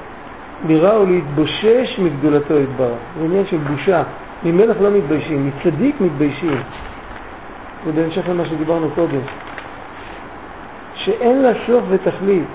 [0.67, 2.97] לירה או להתבושש מגדולתו יתברך.
[3.19, 4.03] זה עניין של בושה.
[4.43, 6.57] ממלך לא מתביישים, מצדיק מתביישים.
[7.85, 9.19] זה בהמשך למה שדיברנו קודם.
[10.93, 12.47] שאין לה סוף ותכלית.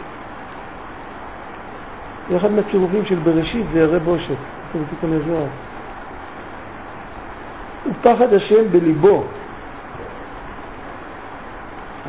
[2.30, 4.34] זה אחד מהצירופים של בראשית, זה הרי בושת,
[4.90, 5.46] תיקון הזוהר.
[7.90, 9.24] ופחד השם בליבו.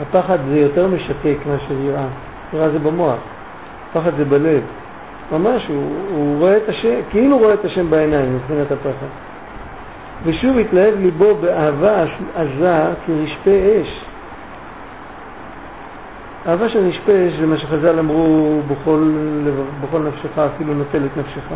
[0.02, 2.08] הפחד זה יותר משתק מאשר יראה.
[2.54, 3.20] יראה זה במוח,
[3.94, 4.62] פחד זה בלב.
[5.32, 9.08] ממש, הוא, הוא רואה את השם, כאילו רואה את השם בעיניים מבחינת הפחד.
[10.24, 12.06] ושוב התלהב ליבו באהבה
[12.36, 14.06] עזה כרשפה אש.
[16.48, 19.12] אהבה של רשפה אש זה מה שחז"ל אמרו בכל,
[19.82, 21.48] בכל נפשך, אפילו נוטל את נפשך.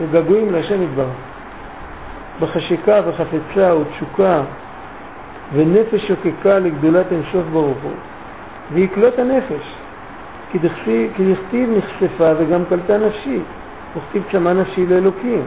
[0.00, 1.06] זה געגועים להשם יתברך.
[2.40, 4.40] בחשיקה וחפצה ותשוקה
[5.52, 7.92] ונפש שוקקה לגדולת אינסוף ברוך הוא.
[8.72, 9.74] ויקלוט הנפש,
[10.50, 13.38] כי דכתיב נחשפה וגם קלטה נפשי,
[13.96, 15.42] וכתיב צמא נפשי לאלוקים,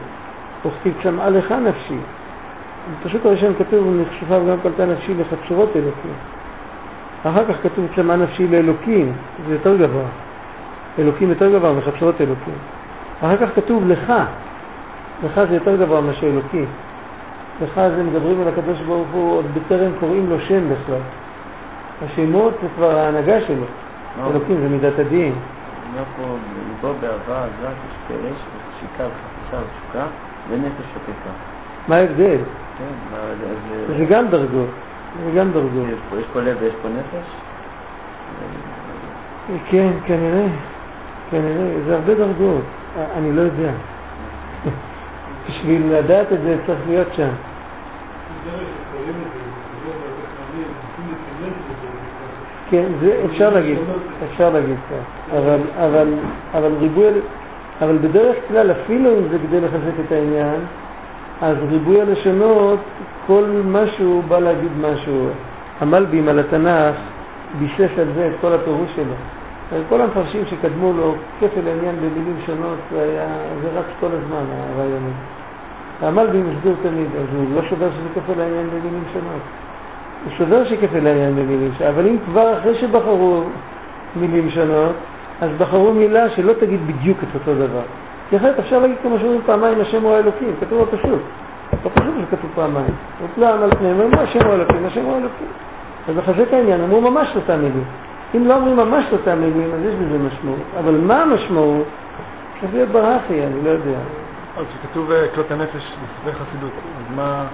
[0.66, 1.98] וכתיב צמאה לך נפשי.
[2.92, 6.14] בפסוק הראשון כתוב נחשפה וגם קלטה נפשי לחצרות אלוקים.
[7.24, 9.12] אחר כך כתוב צמאה נפשי לאלוקים,
[9.48, 10.08] זה יותר גבוה.
[11.00, 12.54] אלוקים יותר גבוה מחצרות אלוקים.
[13.20, 14.14] אחר כך כתוב לך,
[15.26, 16.66] לך זה יותר גבוה מאשר אלוקים.
[17.62, 21.02] לך זה מדברים על הקדוש ברוך הוא עוד בטרם קוראים לו שם בכלל.
[22.06, 23.66] השמות זה כבר ההנהגה שלו.
[24.20, 24.30] לא.
[24.32, 25.34] אלוקים זה מידת הדין.
[25.92, 26.24] אומר פה,
[26.68, 28.42] ליבו באהבה עזה כשתי אש
[28.78, 30.06] ושיקה וחפיסה ותשוקה
[30.50, 31.30] ונפש שוקקה.
[31.88, 32.38] מה ההבדל?
[32.78, 33.98] כן, אז...
[33.98, 34.70] זה גם דרגות.
[35.26, 35.88] זה גם דרגות.
[35.88, 37.28] יש פה- יש פה לב ויש פה נפש?
[39.70, 40.48] כן, כנראה.
[41.32, 41.82] כנראה.
[41.86, 42.64] זה הרבה דרגות.
[43.18, 43.72] אני לא יודע.
[45.50, 47.30] בשביל לדעת את זה צריך להיות שם.
[52.70, 53.78] כן, זה אפשר להגיד,
[54.32, 56.14] אפשר להגיד כך, אבל, אבל,
[56.54, 57.06] אבל ריבוי,
[57.82, 60.60] אבל בדרך כלל אפילו אם זה כדי לחזק את העניין,
[61.42, 62.80] אז ריבוי הלשונות,
[63.28, 65.30] כל משהו בא להגיד משהו.
[65.80, 66.96] המלבים על התנ"ך
[67.60, 69.14] ביסס על זה את כל הפירוש שלו.
[69.90, 73.28] כל המפרשים שקדמו לו, כפל העניין במילים שונות, זה, היה,
[73.62, 75.41] זה רץ כל הזמן, הרעיון הזה.
[76.02, 79.42] המלבים הסביר תמיד, אז הוא לא סובר שזה כפל העניין במילים שונות.
[80.24, 83.44] הוא סובר שכפל העניין במילים שונות, אבל אם כבר אחרי שבחרו
[84.16, 84.96] מילים שונות,
[85.42, 87.82] אז בחרו מילה שלא תגיד בדיוק את אותו דבר.
[88.30, 91.22] כי אחרת אפשר להגיד כמו שאומרים פעמיים השם הוא האלוקים, כתוב בפסוק.
[91.86, 92.94] בפסוק זה כתוב פעמיים.
[93.22, 95.48] הוטלם על פניהם, אמרו השם הוא האלוקים, השם הוא האלוקים.
[96.08, 97.84] אז לחזק העניין, אמרו ממש אותם מילים.
[98.36, 100.60] אם לא אומרים ממש אותם מילים, אז יש בזה משמעות.
[100.80, 101.86] אבל מה המשמעות?
[102.62, 104.21] צריך להיות ברחי, אני לא יודע.
[104.56, 107.48] אבל כשכתוב אה, כלות הנפש לפני חסידות, אז מה...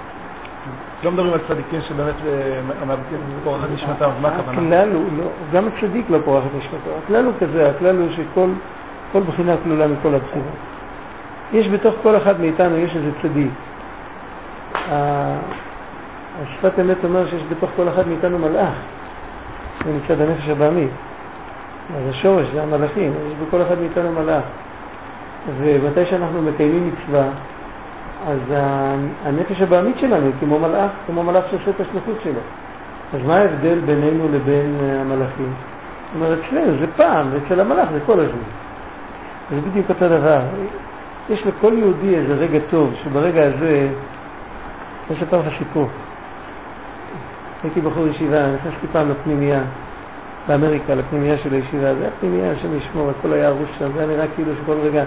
[1.04, 4.62] לא מדברים על צדיקים שבאמת אה, מאבדים פורחת נשמתם, אז מה הכוונה?
[4.62, 6.98] הכלל הוא, לא, גם הצדיק לא פורחת נשמתו.
[7.04, 8.50] הכלל הוא כזה, הכלל הוא שכל
[9.12, 10.54] כל בחינה כלולה מכל הבחינות.
[11.54, 13.52] יש בתוך כל אחד מאיתנו, יש איזה צדיק.
[16.42, 18.74] השפת אמת אומר שיש בתוך כל אחד מאיתנו מלאך,
[19.86, 20.90] זה מצד הנפש הבעמית.
[21.96, 24.44] אז השורש זה המלאכים, יש בכל אחד מאיתנו מלאך.
[25.58, 27.30] ומתי שאנחנו מקיימים מצווה,
[28.28, 28.40] אז
[29.26, 32.40] הנפש הבעמית שלנו היא כמו מלאך, כמו מלאך שעושה את השליחות שלו.
[33.14, 35.54] אז מה ההבדל בינינו לבין אה, המלאכים?
[36.06, 38.40] זאת אומרת, אצלנו זה פעם, ואצל המלאך זה כל הזמן.
[39.52, 40.40] זה בדיוק אותו דבר.
[41.30, 43.90] יש לכל יהודי איזה רגע טוב, שברגע הזה,
[45.10, 45.90] אני אספר לך סיפור.
[47.64, 49.62] הייתי בחור ישיבה, נכנסתי פעם לפנימייה,
[50.48, 54.08] באמריקה, לפנימייה של הישיבה, זה היה פנימייה, השם ישמור, הכל היה הרוס שם, זה היה
[54.08, 55.04] נראה כאילו שכל רגע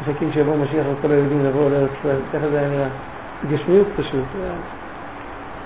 [0.00, 2.88] מחכים שיבוא משיח וכל היהודים יבואו לארץ ישראל, ככה זה היה נראה.
[3.48, 4.24] גשמיות פשוט.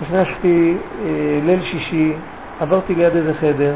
[0.02, 2.12] נכנסתי אה, ליל שישי,
[2.60, 3.74] עברתי ליד איזה חדר,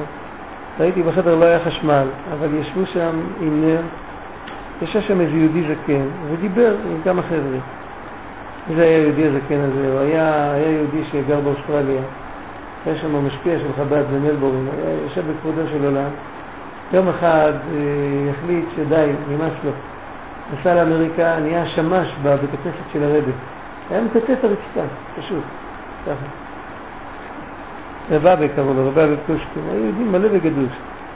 [0.80, 3.80] ראיתי בחדר לא היה חשמל, אבל ישבו שם עם נר,
[4.82, 7.58] ישב שם איזה יהודי זקן, ודיבר עם כמה חבר'ה.
[8.76, 12.02] זה היה היהודי הזקן הזה, הוא היה, היה יהודי שגר באוסטרליה,
[12.86, 14.66] היה שם משפיע של חב"ד במלבורן,
[15.04, 16.10] יושב בכבודו של עולם.
[16.92, 19.70] יום אחד אה, החליט שדי, נמאס לו.
[20.52, 23.32] נסע לאמריקה, נהיה שמש בבית הכנסת של הרבי.
[23.90, 24.00] היה
[24.32, 24.82] את הרצפה,
[25.18, 25.44] פשוט,
[26.06, 26.26] ככה.
[28.10, 30.72] רבאבק קראו לו, רבאבק קושקין, היו יהודים מלא וגדוש.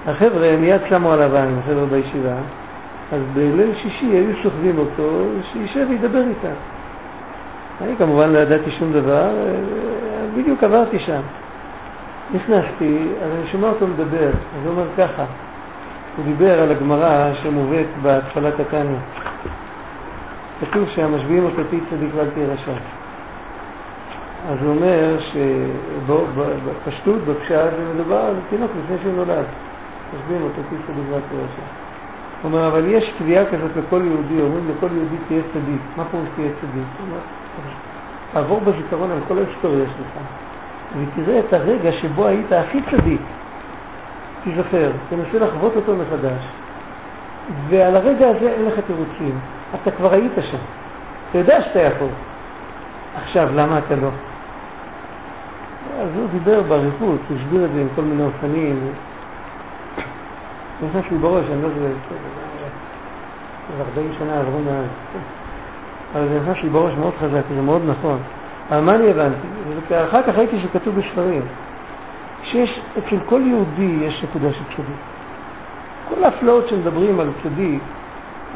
[0.06, 2.34] החבר'ה מיד שמו עליו עין, החבר'ה בישיבה,
[3.12, 6.54] אז בליל שישי היו סוחבים אותו, שישב וידבר איתם.
[7.80, 9.30] אני כמובן לא ידעתי שום דבר,
[10.36, 11.20] בדיוק עברתי שם.
[12.34, 15.24] נכנסתי, אז אני שומע אותו מדבר, אז הוא אומר ככה,
[16.16, 18.98] הוא דיבר על הגמרא שמובאת בהתחלת התניא.
[20.60, 22.72] כתוב שהמשביעים אותו תהי צדיק ואל תהיה רשע.
[24.48, 25.16] אז הוא אומר
[26.06, 29.44] שבפשטות, בפשט, זה מדובר על תינוק לפני שהוא נולד.
[30.14, 31.62] משביעים אותו תהי צדיק ואל תהיה רשע.
[32.42, 35.80] הוא אומר, אבל יש תביעה כזאת לכל יהודי, אומרים לכל יהודי תהיה צדיק.
[35.96, 36.84] מה פירוש תהיה צדיק?
[38.32, 40.22] תעבור בזיכרון על כל ההיסטוריה שלך,
[40.96, 43.20] ותראה את הרגע שבו היית הכי צדיק.
[44.44, 46.44] תיזכר, תנסה לחוות אותו מחדש,
[47.68, 49.38] ועל הרגע הזה אין לך תירוצים.
[49.74, 50.58] אתה כבר היית שם.
[51.30, 52.08] אתה יודע שאתה יכול.
[53.14, 54.10] עכשיו, למה אתה לא?
[56.00, 58.92] אז הוא דיבר באריכות, הוא הסביר את זה עם כל מיני אופנים.
[60.82, 61.88] נכנס לי בראש, אני לא יודע,
[63.76, 64.86] זה 40 שנה עברו מאז.
[66.14, 68.18] אבל זה נכנס לי בראש מאוד חזק, זה מאוד נכון.
[68.70, 69.46] אבל מה אני הבנתי?
[69.90, 71.42] אחר כך ראיתי שכתוב בספרים,
[72.42, 74.96] שיש, אצל כל יהודי יש נקודה של צדיק.
[76.08, 77.82] כל ההפלאות שמדברים על צדיק,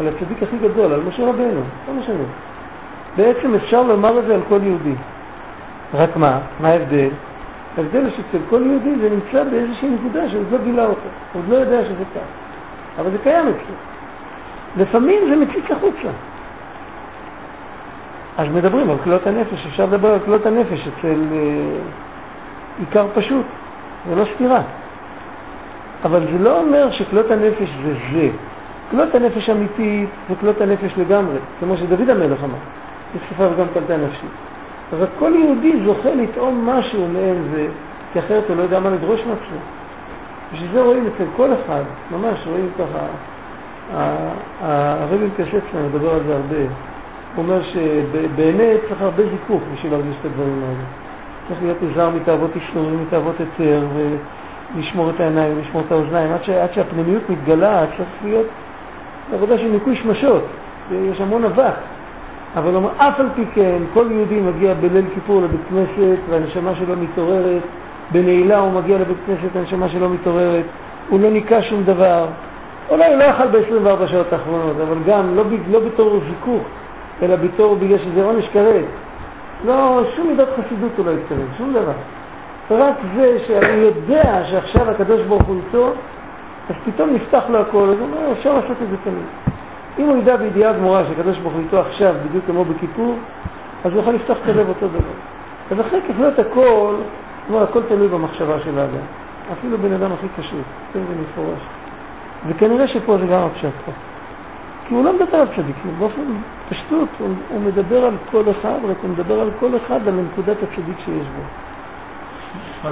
[0.01, 2.25] על הצדיק הכי גדול, על משה רבנו, לא משנה.
[3.16, 4.94] בעצם אפשר לומר את זה על כל יהודי.
[5.94, 6.40] רק מה?
[6.61, 7.09] מה ההבדל?
[7.77, 11.57] ההבדל הוא שאצל כל יהודי זה נמצא באיזושהי נקודה שעוד לא גילה אותה, עוד לא
[11.57, 12.27] יודע שזה כך.
[12.99, 13.75] אבל זה קיים אצלו.
[14.77, 16.09] לפעמים זה מציץ החוצה.
[18.37, 21.79] אז מדברים על כלות הנפש, אפשר לדבר על כלות הנפש אצל אה,
[22.79, 23.46] עיקר פשוט,
[24.08, 24.62] זה לא סתירה.
[26.04, 28.30] אבל זה לא אומר שכלות הנפש זה זה.
[28.90, 32.58] כלות הנפש אמיתית זה כלות הנפש לגמרי, כמו שדוד המלך אמר,
[33.16, 34.30] נחשפה וגם קלטה נפשית.
[34.92, 37.66] אבל כל יהודי זוכה לטעום משהו מהם זה,
[38.12, 39.58] כי אחרת הוא לא יודע מה לדרוש מעצמו.
[40.52, 43.06] בשביל זה רואים אצל כל אחד, ממש רואים ככה,
[44.60, 46.56] הרבי מקשצנה מדבר על זה הרבה.
[47.36, 51.05] הוא אומר שבאמת צריך הרבה זיכוך בשביל להרגיש את הדברים האלה.
[51.48, 53.87] צריך להיות נזהר מתאוות איסורים, מתאוות היתר,
[54.74, 56.32] ולשמור את העיניים, לשמור את האוזניים.
[56.32, 56.48] עד, ש...
[56.48, 58.46] עד שהפנימיות מתגלה, צריך להיות
[59.35, 60.44] עבודה של ניקוי שמשות,
[60.90, 61.74] יש המון אבק.
[62.56, 67.62] אבל אף על פי כן, כל יהודי מגיע בליל כיפור לבית כנסת והנשמה שלו מתעוררת,
[68.12, 70.64] בנעילה הוא מגיע לבית כנסת, הנשמה שלו מתעוררת,
[71.09, 72.26] הוא לא ניקה שום דבר.
[72.90, 76.62] אולי הוא לא אכל ב-24 שעות האחרונות, אבל גם לא, לא בתור זיכוך,
[77.22, 78.85] אלא בתור בגלל שזה עונש כרת.
[79.64, 81.92] לא, שום מידת חסידות הוא לא יתקרב, שום דבר.
[82.70, 85.92] רק זה שאני יודע שעכשיו הקדוש ברוך הוא איתו,
[86.70, 89.26] אז פתאום נפתח לו הכל, אז הוא אומר, אפשר לעשות את זה תמיד.
[89.98, 93.14] אם הוא ידע בידיעה גמורה שהקדוש ברוך הוא איתו עכשיו, בדיוק כמו בכיפור,
[93.84, 95.14] אז הוא יכול לפתוח את הלב אותו דבר.
[95.70, 96.94] אז אחרי ככלות הכל,
[97.46, 99.06] כלומר, הכל תלוי במחשבה של האדם.
[99.52, 100.60] אפילו בן אדם הכי קשור,
[100.92, 101.60] כן, זה מפורש.
[102.48, 103.92] וכנראה שפה זה גם הפשט פה.
[104.88, 106.22] כי הוא לא מדבר על צדיקים, באופן
[106.68, 110.57] פשטות, הוא, הוא מדבר על כל אחד, רק הוא מדבר על כל אחד, על נקודת
[110.62, 111.42] הצדיק שיש בו.
[112.85, 112.90] מה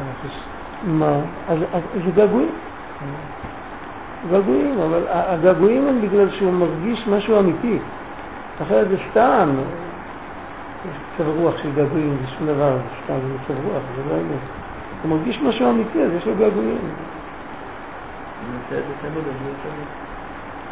[0.00, 0.38] הנפש?
[0.82, 1.20] מה?
[1.48, 2.50] אז, אז זה געגועים.
[4.30, 7.78] געגועים, אבל הגעגועים הם בגלל שהוא מרגיש משהו אמיתי.
[8.62, 9.48] אחרת זה סתם,
[10.90, 14.20] יש מצב רוח של געגועים, זה שום דבר, זה סתם, זה מצב רוח, זה לא
[14.20, 14.40] אמת.
[15.02, 16.78] הוא מרגיש משהו אמיתי, אז יש לו געגועים.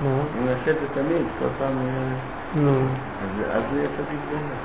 [0.01, 1.73] נו, הוא יעשה את זה תמיד, כל פעם.
[2.55, 2.71] נו.
[2.71, 4.59] אז- הוא יהיה צדיק באמת.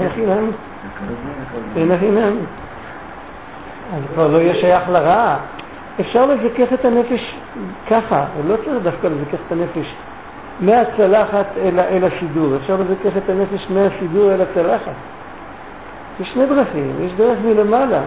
[0.00, 0.50] אין הזמן.
[1.76, 2.40] אין הכי נמי.
[3.92, 5.38] אז כבר לא יהיה שייך לרעה.
[6.00, 7.36] אפשר לזכך את הנפש
[7.90, 9.94] ככה, לא צריך דווקא לזכך את הנפש
[10.60, 14.92] מהצלחת אל, אל הסידור, אפשר לזכך את הנפש מהסידור אל הצלחת.
[16.20, 18.02] יש שני דרכים, יש דרך מלמעלה,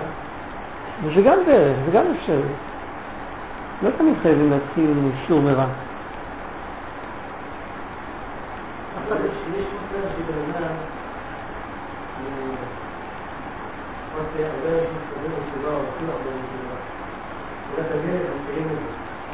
[1.03, 2.41] וזה גם דרך, זה גם אפשרי.
[3.83, 5.65] לא תמיד חייבים להתחיל מסור מרע.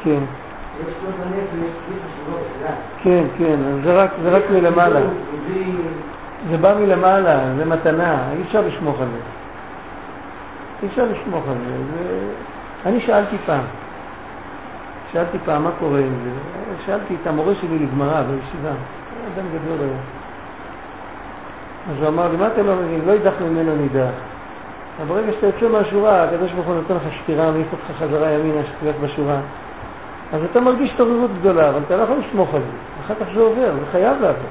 [0.02, 0.24] כן.
[3.02, 5.00] כן, כן, זה רק, זה רק מלמעלה.
[6.50, 9.20] זה בא מלמעלה, זה מתנה, אי אפשר לשמוך על זה.
[10.82, 11.56] אי אפשר לסמוך על.
[11.56, 12.32] זה...
[12.86, 13.64] אני שאלתי פעם,
[15.12, 16.30] שאלתי פעם מה קורה עם זה.
[16.86, 18.72] שאלתי את המורה שלי לגמרא בישיבה,
[19.34, 20.00] אדם גדול היום.
[21.90, 23.00] אז הוא אמר לי, מה אתה לא מבין?
[23.06, 24.14] לא יידח ממנו נידח.
[24.98, 28.60] אבל ברגע שאתה יוצא מהשורה, הקדוש ברוך הוא נותן לך סתירה, מעיף אותך חזרה ימינה,
[28.64, 29.40] שתלך בשורה.
[30.32, 33.04] אז אתה מרגיש התעוררות גדולה, אבל אתה לא יכול לסמוך על זה.
[33.04, 34.50] אחר כך זה עובר, זה חייב לעבור.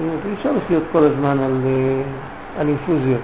[0.00, 2.02] אי אפשר לחיות כל הזמן על, אה,
[2.60, 3.20] אינפוזיות.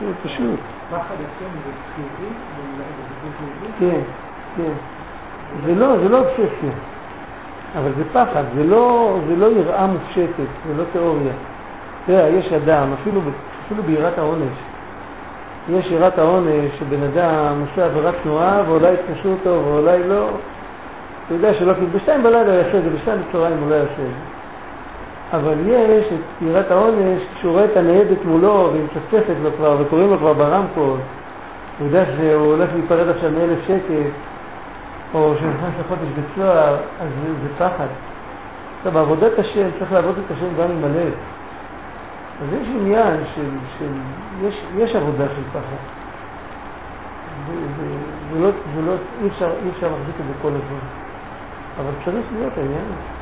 [0.00, 0.60] זה פשוט.
[0.94, 1.14] פחד?
[3.80, 4.00] כן,
[4.56, 4.72] כן.
[5.66, 6.70] זה לא, זה לא אובססיה,
[7.78, 11.32] אבל זה פחד, זה לא, זה לא יראה מופשטת, זה לא תיאוריה.
[12.06, 13.20] תראה, יש אדם, אפילו,
[13.66, 14.58] אפילו ביראת העונש,
[15.72, 20.28] יש יראת העונש שבן אדם עושה עבירת תנועה ואולי יתקשו אותו ואולי לא,
[21.26, 23.96] אתה יודע שלא, בשתיים בלילה הוא יעשה את זה, בשתיים בצהריים הוא לא יעשה את
[23.96, 24.33] זה.
[25.36, 30.10] אבל יש את יראת העונש, כשהוא רואה את הניידת מולו והיא מצפצפת לו כבר וקוראים
[30.10, 30.98] לו כבר ברמקול,
[31.78, 34.08] הוא יודע שהוא הולך להיפרד עכשיו מאלף שקל,
[35.14, 37.86] או שנכנס לחודש בצוהר, אז זה, זה פחד.
[38.78, 41.12] עכשיו, בעבודת השם צריך לעבוד את השם גם עם הלב.
[42.42, 43.88] אז יש עניין של, של
[44.46, 45.82] יש, יש עבודה של פחד.
[48.32, 50.86] ולא, ולא, אי אפשר, אי אפשר להחזיק את זה כל הזמן.
[51.80, 53.13] אבל צריך להיות העניין הזה.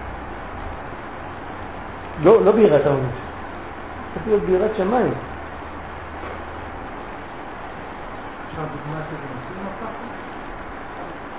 [2.23, 3.19] לא, לא ביראת העונש,
[4.15, 5.13] צריך להיות ביראת שמיים.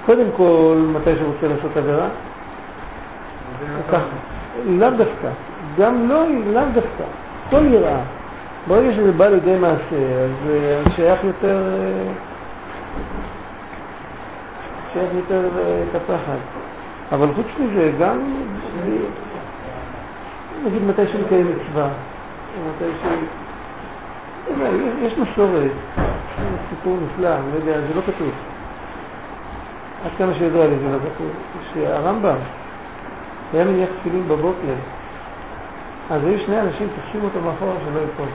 [0.06, 2.10] קודם כל, מתי שהוא רוצה לעשות עבירה,
[4.66, 5.30] לאו דווקא,
[5.78, 7.04] גם לא, לאו דווקא,
[7.50, 8.00] כל יראה.
[8.68, 11.64] ברגע שזה בא לידי מעשה, אז זה שייך יותר,
[14.94, 15.48] שייך יותר
[15.90, 16.38] את הפחד.
[17.12, 18.20] אבל חוץ מזה, גם
[20.66, 21.90] נגיד מתי שמקיים מצווה,
[22.76, 23.06] מתי ש...
[25.02, 25.72] יש מסורת,
[26.70, 28.32] סיפור נפלא, אני לא יודע, זה לא כתוב.
[30.06, 31.30] עד כמה שידוע לי זה לא כתוב,
[31.74, 32.36] שהרמב"ם
[33.54, 34.74] היה מניח תפילין בבוקר,
[36.10, 38.28] אז היו שני אנשים תופסים אותו מאחורה שלא ייפול.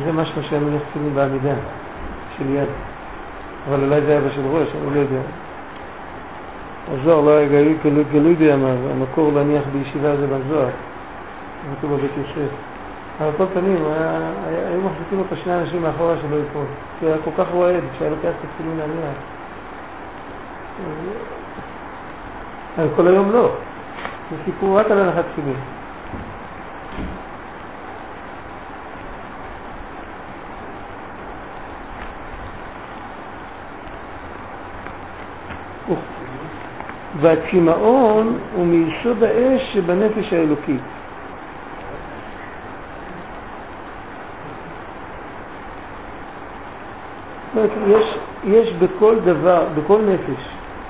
[0.00, 1.54] וזה משהו שהיה מניח תפילין בעמידה
[2.38, 2.68] של יד.
[3.68, 5.20] אבל אולי זה היה בשל ראש, אני לא יודע.
[6.92, 12.10] הזוהר לא היה גלוי, גלוי, גלוי בימיו, המקור להניח בישיבה זה בזוהר, זה כתוב בבית
[12.16, 12.52] יוסף.
[13.20, 13.76] על כל פנים,
[14.68, 16.64] היו מחזיקים אותו שני אנשים מאחורה שלא ייפול,
[17.00, 19.16] כי היה כל כך רועד, כשהיה לוקח את התפילין להניח.
[22.78, 23.52] אבל כל היום לא,
[24.30, 25.79] זה סיפור רק על הנחת תפילין.
[37.20, 40.80] והצמאון הוא מיסוד האש שבנפש האלוקית.
[47.86, 50.48] יש, יש בכל דבר, בכל נפש,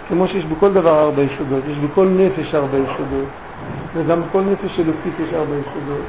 [0.08, 3.28] כמו שיש בכל דבר ארבע יסודות, יש בכל נפש ארבע יסודות,
[3.94, 6.04] וגם בכל נפש אלוקית יש ארבע יסודות,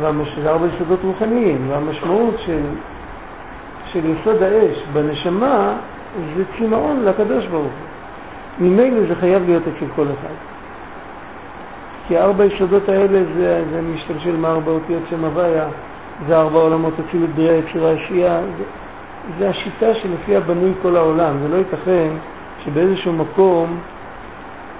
[0.00, 2.60] וזה ארבע יסודות רוחניים, והמשמעות של,
[3.84, 5.76] של יסוד האש בנשמה
[6.36, 7.97] זה צמאון לקדוש ברוך הוא.
[8.60, 10.34] ממילא זה חייב להיות אצל כל אחד.
[12.08, 15.68] כי ארבע יסודות האלה זה, זה משתלשל מארבע אותיות שם הוויה,
[16.26, 18.64] זה ארבע עולמות אצילות בריאה, יצירה, עשייה, זה,
[19.38, 21.34] זה השיטה שלפיה בנוי כל העולם.
[21.42, 22.08] זה לא ייתכן
[22.64, 23.78] שבאיזשהו מקום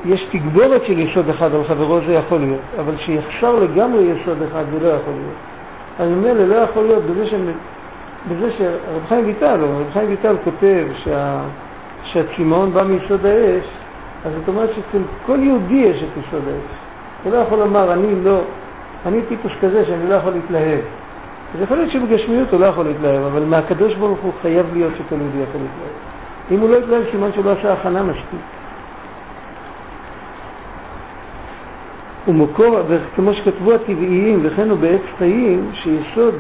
[0.05, 4.65] יש תגבורת של יסוד אחד על חברו, זה יכול להיות, אבל שיחסר לגמרי יסוד אחד
[4.73, 5.39] זה לא יכול להיות.
[5.99, 7.35] אז ממילא לא יכול להיות בזה, ש...
[8.31, 11.41] בזה שרב חיים ויטל, רב חיים ויטל כותב שה...
[12.03, 13.65] שהצמאון בא מיסוד האש,
[14.25, 16.79] אז זאת אומרת שאצל כל יהודי יש את יסוד האש.
[17.25, 18.41] הוא לא יכול לומר, אני לא,
[19.07, 20.81] אני טיפוס כזה שאני לא יכול להתלהב.
[21.55, 25.15] אז יכול להיות שבגשמיות הוא לא יכול להתלהב, אבל מהקדוש ברוך הוא חייב להיות שכל
[25.15, 25.95] יהודי יכול להתלהב.
[26.51, 28.41] אם הוא לא יתלהב, סימן שהוא לא עשה הכנה מספיק.
[32.29, 36.35] ומקור, וכמו שכתבו הטבעיים, וכן הוא בעץ חיים, שיסוד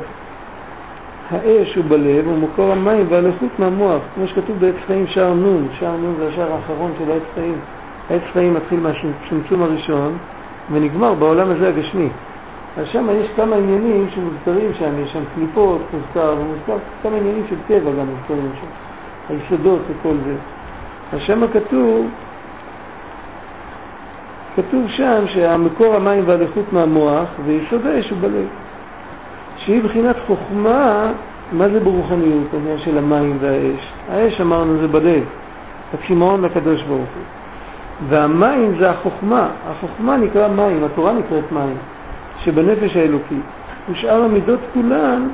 [1.30, 5.96] האש הוא בלב, הוא מקור המים והלכות מהמוח, כמו שכתוב בעץ חיים שער נון, שער
[5.96, 7.58] נון זה השער האחרון של העץ חיים.
[8.10, 10.16] העץ חיים מתחיל מהצמצום הראשון
[10.72, 12.08] ונגמר בעולם הזה הגשמי.
[12.76, 17.56] אז שם יש כמה עניינים שמוזכרים שם, יש שם קליפות, מוזכר, ומוזכר כמה עניינים של
[17.68, 18.66] טבע גם מוזכרים שם,
[19.28, 20.34] היסודות וכל זה.
[21.12, 22.06] אז שם כתוב,
[24.56, 28.67] כתוב שם שהמקור המים והלכות מהמוח ויסוד האש הוא בלב.
[29.68, 31.12] שהיא בחינת חוכמה,
[31.52, 33.92] מה זה ברוחניות, העניין של המים והאש?
[34.08, 35.24] האש אמרנו זה בלב,
[35.94, 37.24] הצמאון לקדוש ברוך הוא.
[38.08, 41.76] והמים זה החוכמה, החוכמה נקרא מים, התורה נקראת מים,
[42.38, 43.42] שבנפש האלוקית.
[43.90, 45.28] ושאר המידות כולן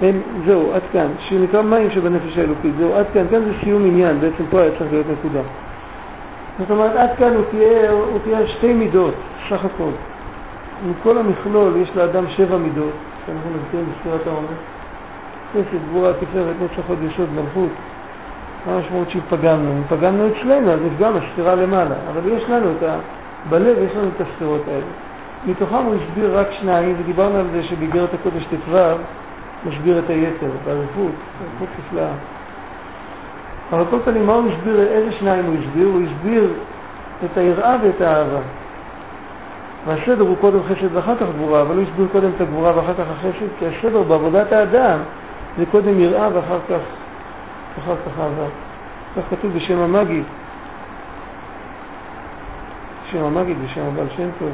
[0.00, 4.20] הם, זהו, עד כאן, שנקרא מים שבנפש האלוקית, זהו, עד כאן, כאן זה סיום עניין,
[4.20, 5.42] בעצם פה היה צריך להיות נקודה.
[6.58, 9.14] זאת אומרת, עד כאן הוא תיאר, הוא תיאר שתי מידות,
[9.48, 9.90] סך הכל.
[10.90, 14.48] מכל המכלול יש לאדם שבע מידות, שאנחנו מזכירים בספירת העומר.
[15.52, 17.72] חסד, גבורה, תפארת, נצח, עוד יסוד, מלכות.
[18.66, 19.72] מה המשמעות שהתפגמנו?
[19.72, 21.94] אם פגמנו אצלנו, אז נפגם הספירה למעלה.
[22.08, 22.98] אבל יש לנו את ה...
[23.50, 24.86] בלב יש לנו את הספירות האלה.
[25.46, 28.76] מתוכם הוא הסביר רק שניים, ודיברנו על זה שבאגרת הקודש ט"ו
[29.66, 32.12] מסביר את היתר, באריכות, באריכות נפלאה.
[33.72, 35.88] אבל על כל פנים, מה הוא הסביר, איזה שניים הוא הסביר?
[35.88, 36.52] הוא הסביר
[37.24, 38.40] את היראה ואת האהבה.
[39.86, 43.04] והסדר הוא קודם חסד ואחר כך גבורה, אבל הוא הסביר קודם את הגבורה ואחר כך
[43.10, 44.98] החסד, כי הסדר בעבודת האדם
[45.58, 46.80] זה קודם יראה ואחר כך,
[47.78, 48.46] ואחר כך אהבה.
[49.16, 50.24] כך כתוב בשם המגיד,
[53.10, 54.50] שם המגיד ושם הבעל שם טוב,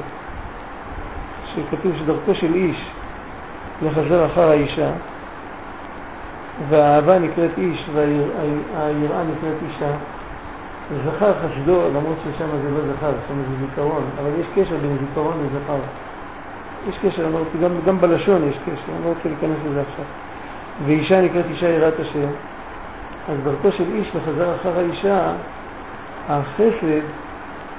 [1.45, 2.91] שכתוב שדרכו של איש
[3.83, 4.91] לחזר אחר האישה,
[6.69, 9.91] והאהבה נקראת איש והיראה נקראת אישה.
[11.05, 15.35] זכר חסדו, למרות ששם זה לא זכר, שם זה זיכרון, אבל יש קשר בין זיכרון
[15.45, 15.79] לזכר.
[16.89, 20.05] יש קשר, אמרתי, גם, גם בלשון יש קשר, אני לא רוצה להיכנס לזה עכשיו.
[20.87, 22.29] ואישה נקראת אישה יראת השם.
[23.29, 25.33] אז דרכו של איש לחזר אחר האישה,
[26.29, 27.01] החסד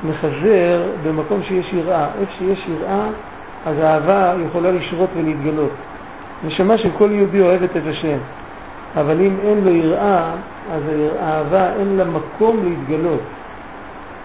[0.04, 2.08] מחזר במקום שיש יראה.
[2.20, 3.08] איפה שיש יראה,
[3.66, 5.72] אז האהבה יכולה לשרות ולהתגלות.
[6.46, 8.18] נשמה של כל יהודי אוהבת את השם,
[8.96, 10.36] אבל אם אין לו יראה,
[10.72, 10.84] אז
[11.20, 13.22] האהבה אין לה מקום להתגלות,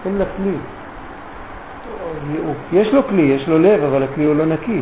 [0.05, 0.55] אין לה כלי.
[2.73, 4.81] יש לו כלי, יש לו לב, אבל הכלי הוא לא נקי.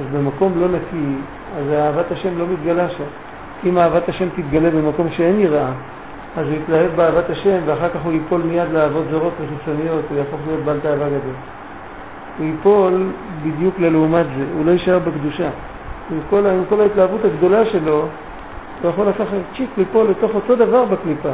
[0.00, 1.14] אז במקום לא נקי,
[1.58, 3.04] אז אהבת השם לא מתגלה שם.
[3.66, 5.72] אם אהבת השם תתגלה במקום שאין יראה,
[6.36, 10.40] אז הוא יתלהב באהבת השם, ואחר כך הוא ייפול מיד לאהבות זרות וחיצוניות, הוא יהפוך
[10.46, 11.34] להיות בעל תאווה גדול.
[12.38, 13.06] הוא ייפול
[13.42, 15.50] בדיוק ללעומת זה, הוא לא יישאר בקדושה.
[16.10, 18.06] עם כל, עם כל ההתלהבות הגדולה שלו,
[18.82, 21.32] הוא יכול לקחת צ'יק ליפול לתוך אותו דבר בקליפה.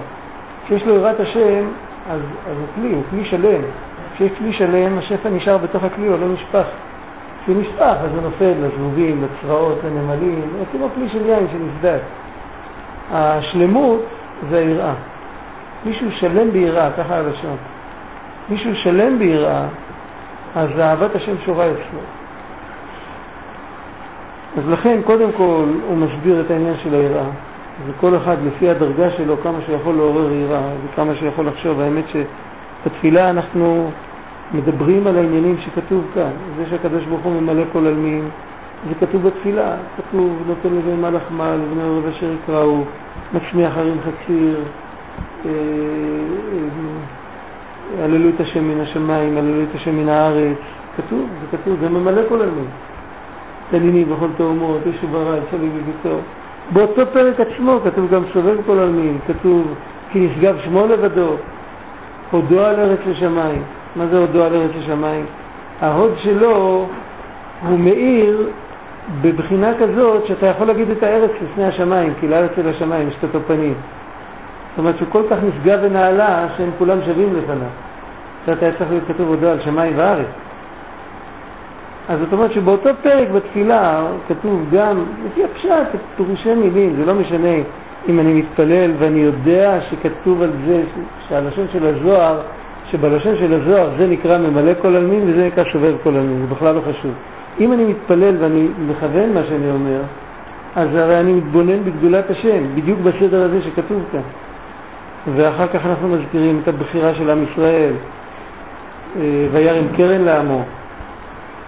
[0.65, 1.65] כשיש לו יראת השם,
[2.11, 3.61] אז, אז הוא כלי, הוא כלי שלם.
[4.15, 6.67] כשיש כלי שלם, השפע נשאר בתוך הכלי, הוא לא נשפך.
[7.43, 12.01] כשהוא נשפך, אז הוא נופל לזבובים, לצבאות, לנמלים, כמו כלי של יין שנסדק.
[13.11, 14.05] השלמות
[14.51, 14.95] זה היראה.
[15.87, 17.57] מישהו שלם ביראה, ככה הלשון.
[18.49, 19.67] מישהו שלם ביראה,
[20.55, 22.20] אז אהבת השם שורה אצלו.
[24.57, 27.31] אז לכן, קודם כל, הוא מסביר את העניין של היראה.
[27.87, 31.81] וכל אחד, לפי הדרגה שלו, כמה שיכול לעורר יראה וכמה שיכול לחשוב.
[31.81, 33.91] האמת שבתפילה אנחנו
[34.55, 36.31] מדברים על העניינים שכתוב כאן.
[36.57, 38.29] זה שהקדוש ברוך הוא ממלא כל עלמין,
[38.89, 39.77] זה כתוב בתפילה.
[39.97, 42.85] כתוב, נותן לבני מלאך מל, ובני עורב אשר יקראו,
[43.35, 44.61] מצמיח הרים חציר,
[47.99, 50.59] הללו את השם מן השמיים, הללו את השם מן הארץ.
[50.97, 52.67] כתוב, זה כתוב, זה ממלא כל עלמין.
[53.71, 56.17] תליני בכל תאומות, איש וברא, צבי בביתו.
[56.73, 59.75] באותו פרק עצמו כתוב גם סובב כל עלמין, כתוב
[60.11, 61.35] כי נשגב שמו לבדו,
[62.31, 63.63] הודו על ארץ לשמיים.
[63.97, 65.27] מה זה הודו על ארץ לשמיים?
[65.81, 66.87] ההוד שלו
[67.69, 68.49] הוא מאיר
[69.23, 73.25] בבחינה כזאת שאתה יכול להגיד את הארץ לפני השמיים, כי לארץ אל השמיים יש את
[73.25, 73.75] אותו פנים.
[74.71, 77.69] זאת אומרת שהוא כל כך נשגב ונעלה שהם כולם שווים לפניו.
[78.45, 80.27] קצת היה צריך להיות כתוב הודו על שמיים וארץ.
[82.09, 87.55] אז זאת אומרת שבאותו פרק בתפילה כתוב גם, לפי הפשט, פירושי מילים, זה לא משנה
[88.09, 90.83] אם אני מתפלל ואני יודע שכתוב על זה,
[91.29, 92.41] שהלשון של הזוהר,
[92.85, 96.75] שבלשון של הזוהר זה נקרא ממלא כל עלמין וזה נקרא שובב כל עלמין, זה בכלל
[96.75, 97.13] לא חשוב.
[97.61, 100.03] אם אני מתפלל ואני מכוון מה שאני אומר,
[100.77, 104.21] אז הרי אני מתבונן בגדולת השם, בדיוק בסדר הזה שכתוב כאן.
[105.35, 107.93] ואחר כך אנחנו מזכירים את הבחירה של עם ישראל,
[109.17, 110.65] אה, וירם קרן לעמו.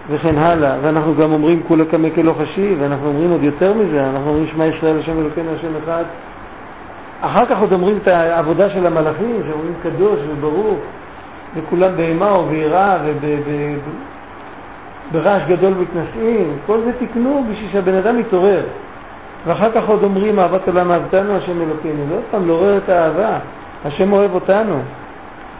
[0.09, 4.29] וכן הלאה, ואנחנו גם אומרים כולה קמא כלא חשי, ואנחנו אומרים עוד יותר מזה, אנחנו
[4.29, 6.03] אומרים שמע ישראל השם אלוקינו השם אחד.
[7.21, 10.79] אחר כך עוד אומרים את העבודה של המלאכים, שאומרים קדוש וברוך,
[11.55, 12.97] וכולם באימה וביראה
[15.11, 18.63] וברעש גדול מתנשאים, כל זה תיקנו בשביל שהבן אדם יתעורר.
[19.45, 23.39] ואחר כך עוד אומרים אהבת עולם אהבתנו השם אלוקינו, לא פעם לעורר את האהבה,
[23.85, 24.79] השם אוהב אותנו.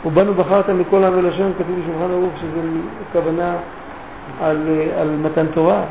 [0.06, 2.60] ובנו בחרת מכל עם ולשון, כתוב בשולחן ערוך שזה
[3.10, 3.56] הכוונה
[4.42, 4.68] על,
[4.98, 5.84] על מתן תורה,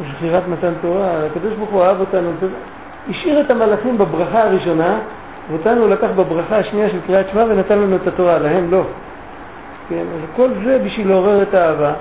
[0.00, 1.26] זכירת מתן תורה.
[1.26, 2.30] הקדוש ברוך הוא אהב אותנו,
[3.10, 4.98] השאיר את המלאכים בברכה הראשונה,
[5.50, 8.82] ואותנו לקח בברכה השנייה של קריאת שמע ונתן לנו את התורה, להם לא.
[9.88, 11.92] כן, אז כל זה בשביל לעורר את האהבה.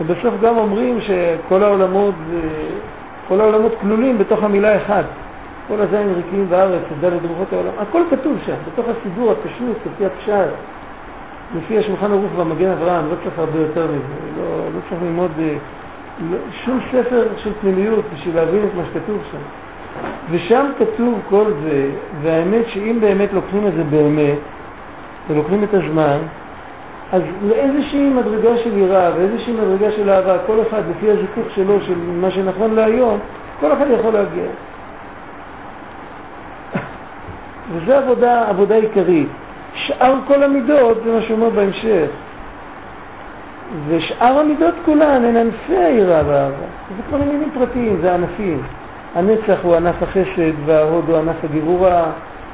[0.00, 2.14] ובסוף גם אומרים שכל העולמות,
[3.28, 5.02] כל העולמות כלולים בתוך המילה אחד.
[5.68, 10.54] כל הזין ריקים בארץ, דלת רוחות העולם, הכל כתוב שם, בתוך הסידור הפשוט, לפי הפשט,
[11.56, 15.56] לפי השולחן ערוך והמגן אברהם, לא צריך הרבה יותר מזה, לא, לא צריך ללמוד אה,
[16.30, 19.38] לא, שום ספר של פנימיות בשביל להבין את מה שכתוב שם.
[20.30, 21.90] ושם כתוב כל זה,
[22.22, 24.38] והאמת שאם באמת לוקחים את זה באמת,
[25.28, 26.18] ולוקחים את הזמן,
[27.12, 31.98] אז לאיזושהי מדרגה של יראה ואיזושהי מדרגה של אהבה, כל אחד לפי הזיכוך שלו, של
[32.20, 33.18] מה שנכון להיום,
[33.60, 34.44] כל אחד יכול להגיע.
[37.72, 39.28] וזו עבודה, עבודה עיקרית.
[39.74, 42.08] שאר כל המידות, זה מה שאומר בהמשך.
[43.88, 46.66] ושאר המידות כולן הן ענפי היראה והאהבה.
[46.96, 48.62] זה כבר עניינים פרטיים, זה ענפים.
[49.14, 52.12] הנצח הוא ענף החסד וההוד הוא ענף הגבורה.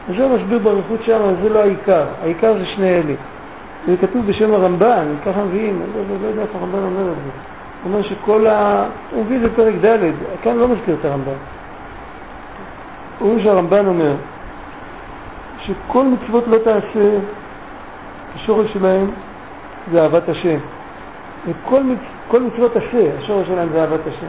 [0.09, 2.05] וזה מסביר באריכות שם, אבל זה לא העיקר.
[2.23, 3.15] העיקר זה שני אלה.
[3.87, 7.31] זה כתוב בשם הרמב"ן, ככה מביאים, אני לא, לא יודע איך הרמב"ן אומר את זה.
[7.83, 8.87] הוא אומר שכל ה...
[9.11, 10.11] הוא מביא את זה בפרק ד',
[10.43, 11.33] כאן לא מזכיר את הרמב"ן.
[13.19, 14.15] הוא אומר שהרמב"ן אומר
[15.67, 17.19] שכל מצוות לא תעשה,
[18.35, 19.11] השורש שלהם
[19.93, 20.59] זה אהבת השם.
[21.47, 21.99] וכל מצ...
[22.29, 24.27] כל מצוות עשה, השורש שלהם זה אהבת השם.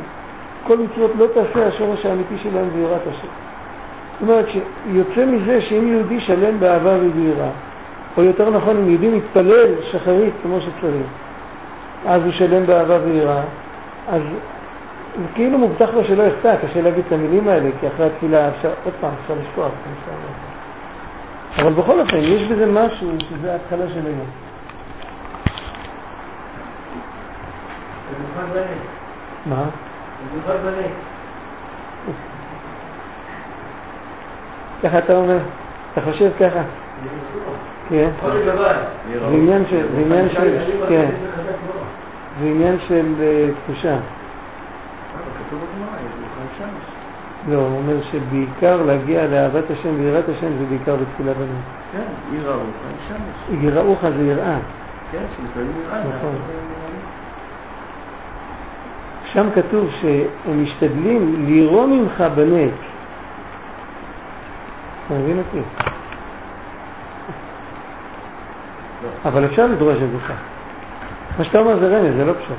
[0.68, 3.28] כל מצוות לא תעשה, השורש האמיתי שלהם זה יראת השם.
[4.14, 7.50] זאת אומרת שיוצא מזה שאם יהודי שלם באהבה וביראה,
[8.18, 11.06] או יותר נכון אם יהודי מתפלל שחרית כמו שצריך,
[12.06, 13.44] אז הוא שלם באהבה ויראה,
[14.08, 14.22] אז
[15.18, 18.72] זה כאילו מובטח לו שלא יחטא, קשה להגיד את המילים האלה, כי אחרי התפילה אפשר,
[18.86, 19.72] עוד פעם, אפשר לשכוח,
[21.58, 24.28] אבל בכל אופן, יש בזה משהו שזה ההתחלה של היום.
[29.46, 29.66] מה?
[34.84, 35.38] ככה אתה אומר?
[35.92, 36.64] אתה חושב ככה?
[37.90, 38.10] כן.
[39.20, 41.10] זה עניין של, זה עניין של, כן.
[42.40, 43.98] זה עניין של אה, תחושה.
[47.50, 51.66] לא, הוא אומר שבעיקר להגיע לאהבת השם ויראת השם זה בעיקר בתפילה בנית.
[51.92, 52.60] כן, יראוך
[53.08, 53.64] שמש.
[53.64, 54.58] יראוך זה יראה.
[55.12, 56.00] כן, שמתפללים יראה.
[56.00, 56.36] נכון.
[59.26, 62.74] שם כתוב שהם משתדלים לירום ממך בנט.
[65.06, 65.62] אתה מבין אותי?
[69.26, 70.34] אבל אפשר לדרוש את זה.
[71.38, 72.58] מה שאתה אומר זה רמז, זה לא פשוט.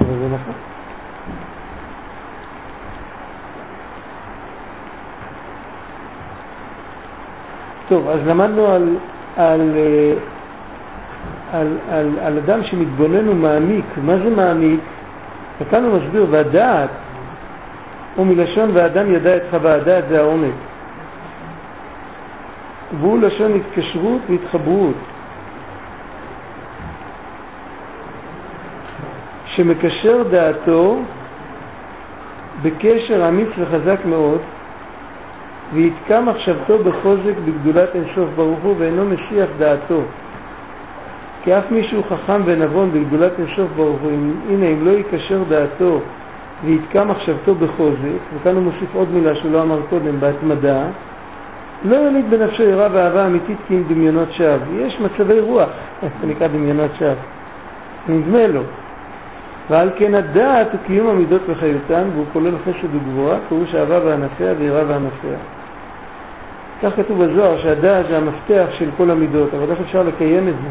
[0.00, 0.67] אבל זה נכון.
[7.88, 8.96] טוב, אז למדנו על,
[9.36, 9.70] על,
[11.52, 13.84] על, על, על אדם שמתבונן ומעמיק.
[14.04, 14.80] מה זה מעמיק?
[15.60, 16.90] וכאן הוא מסביר, והדעת,
[18.16, 20.54] הוא מלשון ואדם ידע את חווה, הדעת זה העומק.
[23.00, 24.96] והוא לשון התקשרות והתחברות,
[29.44, 31.00] שמקשר דעתו
[32.62, 34.40] בקשר אמיץ וחזק מאוד,
[35.72, 40.00] ויתקע מחשבתו בחוזק בגדולת אינסוף ברוך הוא ואינו משיח דעתו.
[41.44, 44.10] כי אף מישהו חכם ונבון בגדולת אינסוף ברוך הוא,
[44.50, 46.00] הנה אם לא יקשר דעתו
[46.64, 50.86] ויתקע מחשבתו בחוזק, וכאן הוא מוסיף עוד מילה שהוא לא אמר קודם, בהתמדה,
[51.84, 54.80] לא יוליד בנפשו יראה ואהבה אמיתית כי אם דמיונות שווא.
[54.80, 55.70] יש מצבי רוח,
[56.02, 57.14] זה נקרא דמיונות שווא.
[58.08, 58.62] נדמה לו.
[59.70, 64.82] ועל כן הדעת הוא קיום המידות וחיותן, והוא כולל חסד וגבורה, פירוש אהבה וענפיה ויראה
[64.88, 65.38] וענפיה.
[66.82, 70.68] כך כתוב בזוהר שהדעת זה המפתח של כל המידות, אבל איך אפשר לקיים את זה?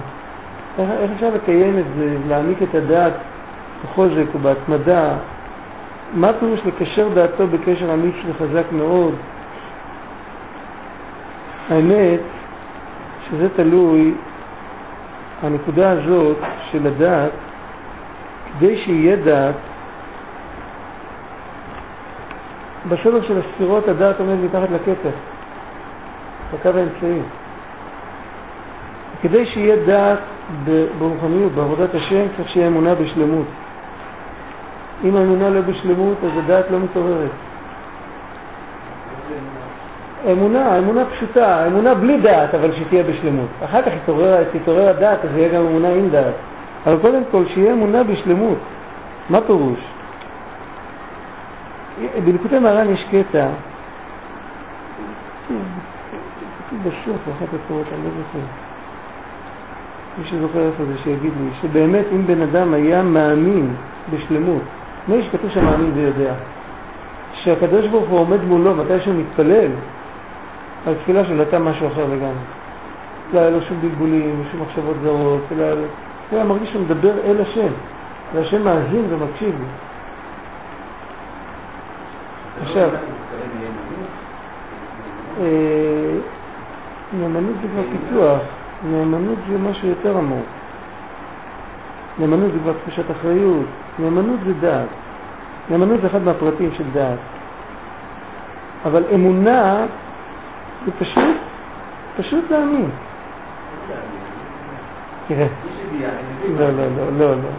[0.79, 3.13] איך, איך אפשר לקיים את זה, להעמיק את הדעת
[3.83, 5.17] בחוזק ובהתמדה?
[6.13, 9.15] מה פירוש לקשר דעתו בקשר אמיץ וחזק מאוד?
[11.69, 12.19] האמת
[13.29, 14.13] שזה תלוי,
[15.41, 16.37] הנקודה הזאת
[16.71, 17.31] של הדעת,
[18.59, 19.55] כדי שיהיה דעת,
[22.89, 25.09] בסדר של הספירות הדעת עומד מתחת לכתר,
[26.53, 27.19] בקו האמצעי.
[29.21, 30.19] כדי שיהיה דעת
[30.99, 33.45] ברוחניות, בעבודת השם, צריך שיהיה אמונה בשלמות.
[35.03, 37.31] אם האמונה לא בשלמות, אז הדעת לא מתעוררת.
[40.31, 43.47] אמונה, אמונה פשוטה, אמונה בלי דעת, אבל שתהיה בשלמות.
[43.65, 46.33] אחר כך תתעורר, תתעורר הדעת, אז יהיה גם אמונה עם דעת.
[46.85, 48.57] אבל קודם כל, שיהיה אמונה בשלמות.
[49.29, 49.79] מה פירוש?
[52.25, 53.47] בליקוטי מרן יש קטע,
[56.77, 58.45] כתוב בסוף, אחת התורות, אני לא זוכר.
[60.17, 63.73] מי שזוכר איפה זה שיגיד לי, שבאמת אם בן אדם היה מאמין
[64.13, 64.61] בשלמות,
[65.07, 66.33] מי שכתוב שם מאמין ויודע,
[67.33, 69.71] שהקדוש ברוך הוא עומד מולו מתי שהוא מתפלל,
[70.87, 72.45] התפילה שלו הייתה משהו אחר לגמרי.
[73.33, 75.65] לא היה לו שום בלבולים, שום מחשבות זרות, אלא
[76.31, 77.71] היה מרגיש שהוא מדבר אל השם.
[78.33, 79.65] והשם מאזין ומקשיב לי.
[82.61, 82.89] עכשיו,
[87.13, 88.41] נאמנות זה כבר פיתוח,
[88.91, 90.45] נאמנות זה משהו יותר עמוק.
[92.19, 93.65] נאמנות זה כבר תחושת אחריות,
[93.99, 94.87] נאמנות זה דעת.
[95.69, 97.19] נאמנות זה אחד מהפרטים של דעת.
[98.85, 99.85] אבל אמונה
[100.85, 101.37] זה פשוט,
[102.17, 102.89] פשוט להאמין.
[105.27, 105.47] תראה.
[106.57, 107.49] לא, לא, לא, לא, לא.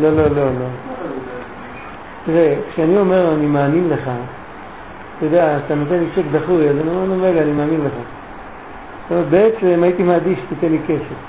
[0.00, 0.66] לא, לא, לא, לא.
[2.24, 4.10] תראה, כשאני אומר אני מאמין לך,
[5.20, 7.92] אתה יודע, אתה נותן לי צ'ק דחוי, אז אני אומר לו, רגע, אני מאמין לך.
[7.92, 11.20] זאת אומרת, בעצם הייתי מעדיף שתיתן לי כסף.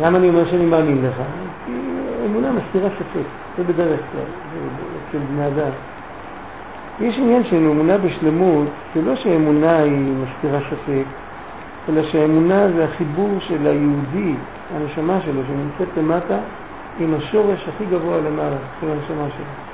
[0.00, 1.22] למה אני אומר שאני מאמין לך?
[1.66, 1.72] כי
[2.26, 3.26] אמונה מסתירה ספק,
[3.58, 4.20] זה בדרך כלל,
[5.08, 5.70] אצל בני אדם.
[7.00, 11.04] יש עניין של אמונה בשלמות, זה לא שאמונה היא מסתירה ספק,
[11.88, 14.34] אלא שהאמונה זה החיבור של היהודי,
[14.76, 16.38] הנשמה שלו, שנמצאת למטה,
[17.00, 19.66] עם השורש הכי גבוה למעלה, של הנשמה שלו.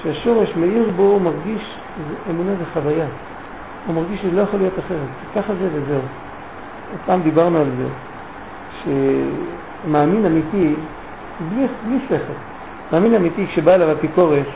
[0.00, 1.78] כשהשורש מאיר בו, הוא מרגיש,
[2.30, 3.06] אמונה זה חוויה.
[3.86, 6.00] הוא מרגיש שזה לא יכול להיות אחרת, ככה זה וזהו.
[7.06, 7.88] פעם דיברנו על זה,
[8.84, 10.74] שמאמין אמיתי,
[11.50, 12.32] בלי, בלי שכל,
[12.92, 14.46] מאמין אמיתי כשבא אליו אפיקורס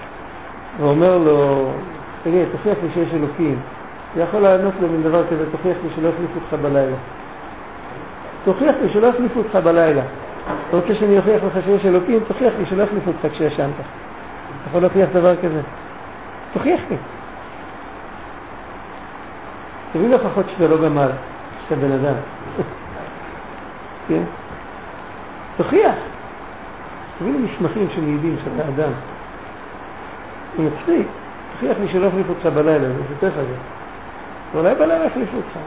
[0.81, 1.69] ואומר לו,
[2.25, 3.59] תגיד, תוכיח לי שיש אלוקים,
[4.15, 6.97] הוא יכול לענות לו מן דבר כזה, תוכיח לי שלא יחליפו אותך בלילה.
[8.45, 10.03] תוכיח לי שלא יחליפו אותך בלילה.
[10.69, 12.21] אתה רוצה שאני אוכיח לך שיש אלוקים?
[12.29, 13.71] תוכיח לי שלא יחליפו אותך כשישנת.
[13.75, 15.61] אתה יכול להוכיח דבר כזה?
[16.53, 16.97] תוכיח לי.
[19.93, 21.11] תביא לי הוכחות שאתה לא גמל,
[21.65, 22.15] שאתה בן אדם.
[24.09, 24.23] כן?
[25.57, 25.95] תוכיח.
[27.19, 28.93] תביא לי מסמכים שמעידים שאתה אדם.
[30.57, 31.07] זה מצחיק.
[31.53, 33.61] תוכיח לי שלא יחליפו אותך בלילה, זה יותר חזק.
[34.53, 35.59] ואולי בלילה יחליפו אותך.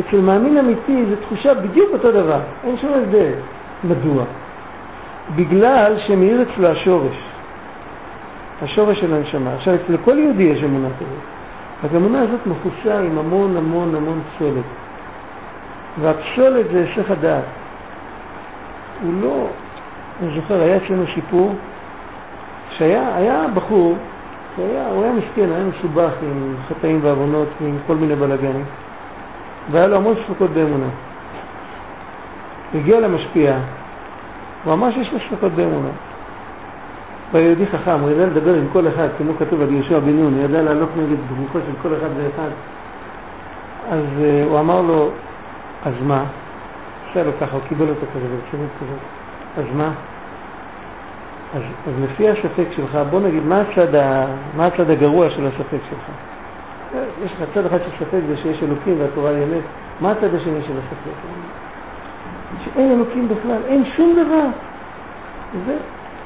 [0.00, 3.32] אצל מאמין אמיתי זו תחושה בדיוק אותו דבר, אין שום הבדל.
[3.84, 4.24] מדוע?
[5.36, 7.16] בגלל שמאיר אצלו השורש,
[8.62, 9.54] השורש של הנשמה.
[9.54, 11.36] עכשיו, אצל כל יהודי יש אמונה כזאת.
[11.84, 14.64] אז האמונה הזאת מכוסה עם המון המון המון פסולת.
[16.00, 17.44] והפסולת זה היסח הדעת.
[19.02, 19.46] הוא לא,
[20.22, 21.54] אני זוכר, היה אצלנו סיפור
[22.70, 23.96] שהיה היה בחור,
[24.56, 28.64] שהיה, הוא היה מסכן, היה מסובך עם חטאים ועוונות ועם כל מיני בלאגנים,
[29.70, 30.88] והיה לו המון ספקות באמונה.
[32.74, 33.58] הגיע למשפיע,
[34.64, 35.88] הוא אמר שיש לו ספקות באמונה.
[37.32, 40.16] הוא היה יהודי חכם, הוא ידע לדבר עם כל אחד, כמו כתוב על יהושע בן
[40.16, 42.50] נון, הוא ידע לעלות נגד דמותו של כל אחד ואחד.
[43.90, 45.10] אז uh, הוא אמר לו,
[45.82, 46.24] אז מה?
[47.10, 48.98] עשה לו ככה, הוא קיבל אותו כזה ברצינות כזאת.
[49.56, 49.92] אז מה?
[51.54, 55.78] אז, אז לפי הספק שלך, בוא נגיד, מה הצד, ה, מה הצד הגרוע של הספק
[55.90, 56.10] שלך?
[57.24, 59.62] יש לך צד אחד של ספק זה שיש אלוקים והתורה היא אמת,
[60.00, 61.16] מה הצד השני של הספק?
[62.64, 64.46] שאין אלוקים בכלל, אין שום דבר.
[65.66, 65.76] זה,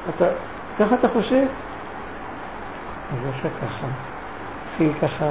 [0.09, 0.25] אתה,
[0.79, 1.45] ככה אתה חושב?
[3.11, 3.87] אז עשה ככה,
[4.71, 5.25] התחיל ככה,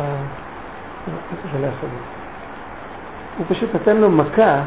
[1.53, 2.05] זה לא יכול להיות.
[3.39, 4.63] הוא פשוט נתן לו מכה,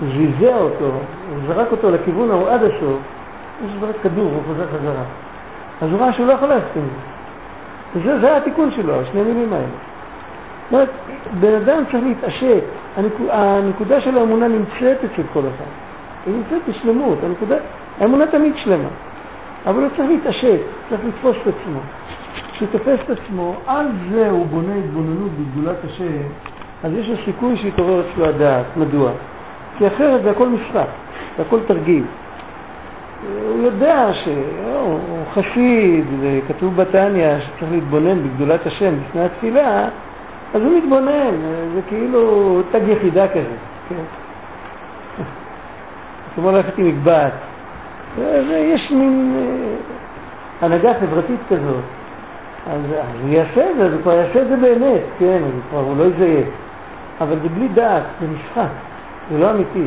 [0.00, 0.90] זעזע אותו,
[1.46, 2.98] זרק אותו לכיוון ההוא עד הסוף,
[3.60, 5.04] הוא זרק כדור, הוא חוזר חזרה.
[5.82, 6.88] אז הוא ראה שהוא לא יכול להסכים
[7.94, 9.66] וזה התיקון שלו, השני מילים האלה.
[9.66, 10.90] זאת אומרת,
[11.40, 12.62] בן אדם צריך להתעשת.
[13.30, 15.70] הנקודה של האמונה נמצאת אצל כל אחד.
[16.26, 17.18] היא נמצאת בשלמות.
[17.24, 17.56] הנקודה,
[18.00, 18.88] האמונה תמיד שלמה.
[19.66, 21.80] אבל הוא צריך להתעשת, צריך לתפוס את עצמו.
[22.52, 26.22] כשהוא תופס את עצמו, על זה הוא בונה התבוננות בגדולת השם,
[26.82, 28.66] אז יש לו סיכוי שיתעורר אצלו הדעת.
[28.76, 29.12] מדוע?
[29.78, 30.86] כי אחרת זה הכל משחק,
[31.36, 32.04] זה הכל תרגיל.
[33.28, 39.88] הוא יודע שהוא חסיד, וכתוב בתניא שצריך להתבונן בגדולת השם לפני התפילה,
[40.54, 41.34] אז הוא מתבונן,
[41.74, 43.56] זה כאילו תג יחידה כזה,
[43.88, 44.02] כן?
[46.34, 47.32] כמו ללכת עם מגבעת.
[48.50, 49.74] יש מין אה,
[50.60, 51.84] הנהגה חברתית כזאת.
[52.66, 55.60] אז, אז הוא יעשה את זה, אז הוא כבר יעשה את זה באמת, כן, הוא
[55.70, 56.48] כבר הוא לא יזייף.
[57.20, 58.70] אבל זה בלי דעת, זה משחק,
[59.30, 59.86] זה לא אמיתי.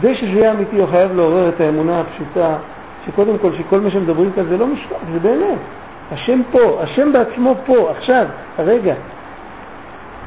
[0.00, 2.56] כדי שזה יהיה אמיתי, הוא חייב לעורר את האמונה הפשוטה,
[3.06, 5.58] שקודם כל, שכל מה שמדברים כאן זה לא משחק, זה באמת.
[6.12, 8.26] השם פה, השם בעצמו פה, עכשיו,
[8.58, 8.94] הרגע.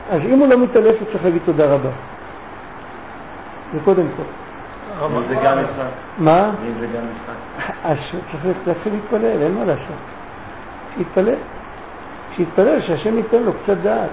[0.10, 1.90] אז אם הוא לא מתעלף, הוא צריך להגיד תודה רבה.
[3.74, 4.24] זה קודם כל.
[5.28, 5.86] זה גם משחק.
[6.18, 6.52] מה?
[6.80, 7.74] זה גם משחק.
[7.84, 7.98] אז
[8.32, 9.96] צריך להתחיל להתפלל, אין מה לעשות.
[10.98, 11.36] שיתפלל.
[12.36, 14.10] שיתפלל, שהשם ייתן לו קצת דעת.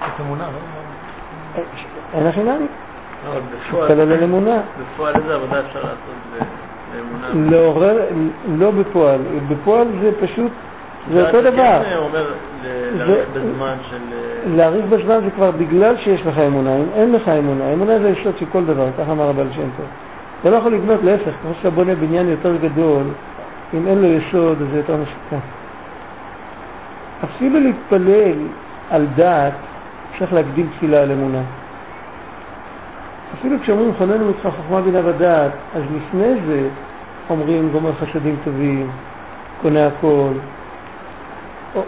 [0.00, 1.62] זאת אמונה, לא?
[2.14, 2.66] אין הכי נמי.
[3.26, 4.60] אבל בפועל, תתפלל על אמונה.
[4.80, 5.98] בפועל איזה עבודה אפשר לעשות
[6.92, 7.50] באמונה?
[7.50, 7.98] לעורר,
[8.58, 9.20] לא בפועל.
[9.48, 10.52] בפועל זה פשוט
[11.10, 11.82] זה אותו דבר.
[14.46, 18.38] להאריך בזמן זה כבר בגלל שיש לך אמונה, אם אין לך אמונה, אמונה זה היסוד
[18.38, 19.86] של כל דבר, ככה אמר הבעל שם טוב.
[20.40, 23.02] אתה לא יכול לבנות, להפך, ככל שאתה בונה בניין יותר גדול,
[23.74, 25.46] אם אין לו יסוד אז זה יותר מסוכן.
[27.24, 28.36] אפילו להתפלל
[28.90, 29.52] על דעת,
[30.18, 31.42] צריך להקדים תפילה על אמונה.
[33.38, 36.68] אפילו כשאומרים חוננו ממך חוכמה בינה ודעת, אז לפני זה
[37.30, 38.90] אומרים גומר חסדים טובים,
[39.62, 40.32] קונה הכל.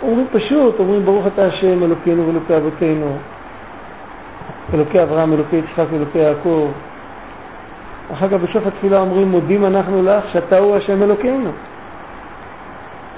[0.02, 3.16] אומרים פשוט, אומרים ברוך אתה השם אלוקינו ואלוקי אבותינו,
[4.74, 6.70] אלוקי אברהם, אלוקי יצחק ואלוקי יעקב.
[8.12, 11.50] אחר כך בסוף התפילה אומרים מודים אנחנו לך שאתה הוא השם אלוקינו.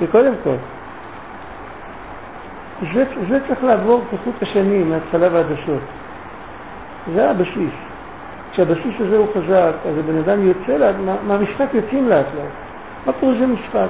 [0.01, 0.57] זה קודם כל.
[2.95, 5.81] זה, זה צריך לעבור כחוט השנים, מההתחלה ועד הסוף.
[7.15, 7.88] זה הבסיס.
[8.53, 12.53] כשהבסיס הזה הוא חזק, אז הבן אדם יוצא, לה, מה, מהמשחק יוצאים לאט לאט.
[13.07, 13.89] מה פירוש זה משחק?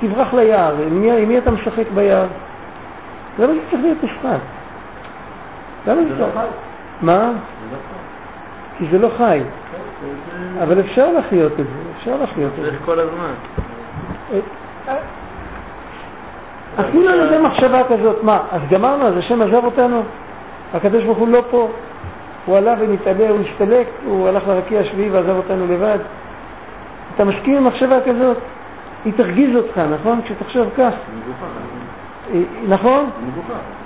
[0.00, 2.26] תברח ליער, עם מי, עם מי אתה משחק ביער?
[3.38, 4.38] למה זה צריך להיות משחק?
[5.86, 6.34] למה זה זה לא צריך?
[6.34, 6.46] חי.
[7.02, 7.18] מה?
[7.20, 7.28] זה
[7.72, 8.78] לא חי.
[8.78, 9.40] כי זה לא חי.
[10.56, 12.70] זה- אבל אפשר לחיות את זה, אפשר לחיות את זה.
[12.70, 13.32] צריך כל הזמן.
[16.80, 20.02] אפילו על ידי מחשבה כזאת, מה, אז גמרנו, אז השם עזב אותנו?
[20.74, 21.68] הקדוש ברוך הוא לא פה,
[22.46, 25.98] הוא עלה ונתעלה, הוא הסתלק, הוא הלך לרקיע השביעי ועזב אותנו לבד.
[27.14, 28.36] אתה מסכים עם מחשבה כזאת?
[29.04, 30.22] היא תרגיז אותך, נכון?
[30.22, 30.92] כשתחשוב כך.
[32.32, 33.10] אה, נכון?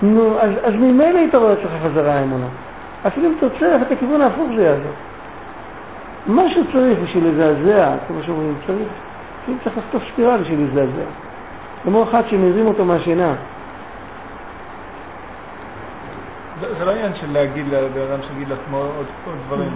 [0.02, 2.46] נו, אז, אז ממילא יתעורר אצלך חזרה האמונה.
[3.06, 4.92] אפילו אם תרצה ללכת לכיוון ההפוך זה יעזור.
[6.26, 8.88] משהו צריך בשביל לזעזע, כמו שאומרים, צריך,
[9.64, 11.10] צריך לחטוף ספירה בשביל להזדעזע.
[11.84, 13.34] כמו אחד שמזים אותו מהשינה.
[16.60, 19.72] זה לא עניין של להגיד לבן אדם שיגיד לעצמו עוד עוד דברים.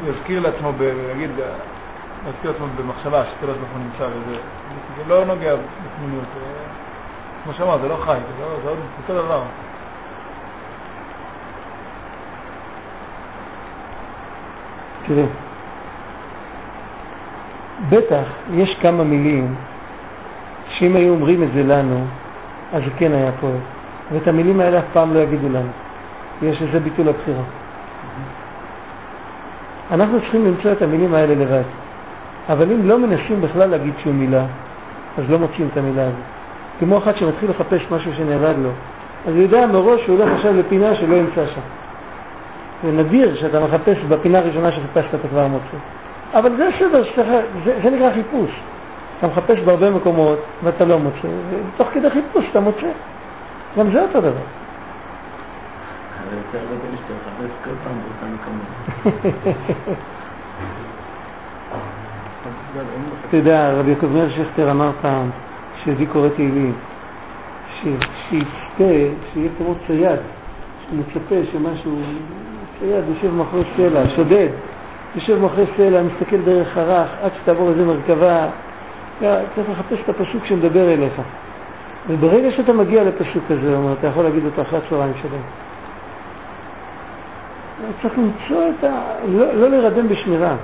[0.00, 0.72] הוא יזכיר לעצמו,
[1.08, 1.30] להגיד,
[2.26, 4.36] להזכיר לעצמו במחשבה שקדוש ברוך הוא נמצא וזה.
[4.96, 6.24] זה לא נוגע בפנימיות.
[7.44, 9.42] כמו שאמרת, זה לא חי, זה לא- זה עוד אותו דבר.
[15.06, 15.24] תראה,
[17.90, 19.54] בטח יש כמה מילים
[20.68, 22.06] שאם היו אומרים את זה לנו,
[22.72, 23.73] אז זה כן היה פועל.
[24.12, 25.68] ואת המילים האלה אף פעם לא יגידו לנו.
[26.42, 27.42] יש לזה ביטול הבחירה.
[29.90, 31.62] אנחנו צריכים למצוא את המילים האלה לבד.
[32.48, 34.44] אבל אם לא מנסים בכלל להגיד שום מילה,
[35.18, 36.14] אז לא מוצאים את המילה הזאת.
[36.80, 38.70] כמו אחד שמתחיל לחפש משהו שנאבד לו,
[39.26, 41.60] אז הוא יודע מראש שהוא הולך עכשיו לפינה שלא ימצא שם.
[42.84, 45.76] זה נדיר שאתה מחפש בפינה הראשונה שחיפשת אתה כבר מוצא.
[46.34, 47.28] אבל זה סדר, שצריך,
[47.64, 48.62] זה, זה נקרא חיפוש.
[49.18, 52.88] אתה מחפש בהרבה מקומות ואתה לא מוצא, ותוך כדי חיפוש אתה מוצא.
[53.78, 54.30] גם זה אותו דבר.
[54.30, 54.42] לא.
[63.28, 65.30] אתה יודע, רבי יעקב מאיר שכטר אמר פעם,
[65.84, 66.72] שהביא קורא תהילים,
[67.74, 68.94] שיצפה,
[69.32, 70.18] שיהיה כמו צייד,
[70.90, 71.98] שמצפה שמשהו,
[72.78, 74.48] צייד יושב מאחורי סלע, שודד,
[75.14, 78.48] יושב מאחורי סלע, מסתכל דרך הרך, עד שתעבור איזה מרכבה,
[79.54, 81.20] צריך לחפש את הפסוק שמדבר אליך.
[82.08, 85.40] וברגע שאתה מגיע לפסוק כזה, אומר, אתה יכול להגיד אותו אחרי הצהריים שלם.
[88.02, 89.14] צריך למצוא את ה...
[89.28, 90.56] לא, לא להירדם בשמירה.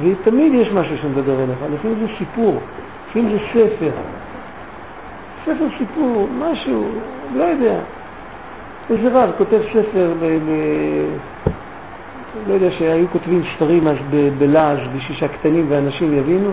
[0.00, 2.60] ותמיד יש משהו שמדבר אליך, לפעמים זה סיפור,
[3.08, 3.90] לפעמים זה ספר.
[5.42, 6.88] ספר סיפור, משהו,
[7.36, 7.80] לא יודע.
[8.90, 10.50] איזה רב כותב ספר, ב, ב,
[12.48, 13.96] לא יודע שהיו כותבים ספרים אז
[14.38, 16.52] בלעז בשביל שהקטנים ואנשים יבינו,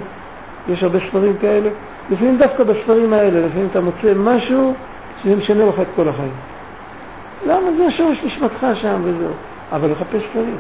[0.69, 1.69] יש הרבה ספרים כאלה.
[2.10, 4.74] לפעמים דווקא בספרים האלה, לפעמים אתה מוצא משהו
[5.22, 6.34] שזה משנה לך את כל החיים.
[7.45, 9.34] למה זה השורש נשמתך שם וזהו.
[9.72, 10.58] אבל לחפש ספרים.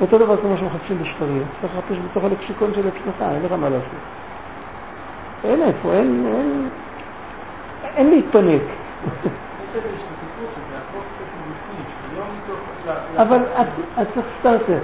[0.00, 4.00] אותו דבר כמו שמחפשים בספרים, צריך לחפש בתוך הלקסיקון של עצמך, אין לך מה לעשות.
[5.44, 6.68] אין איפה, אין, אין,
[7.82, 8.62] אין להתפנק.
[13.16, 14.78] אבל את, צריך סטארטר.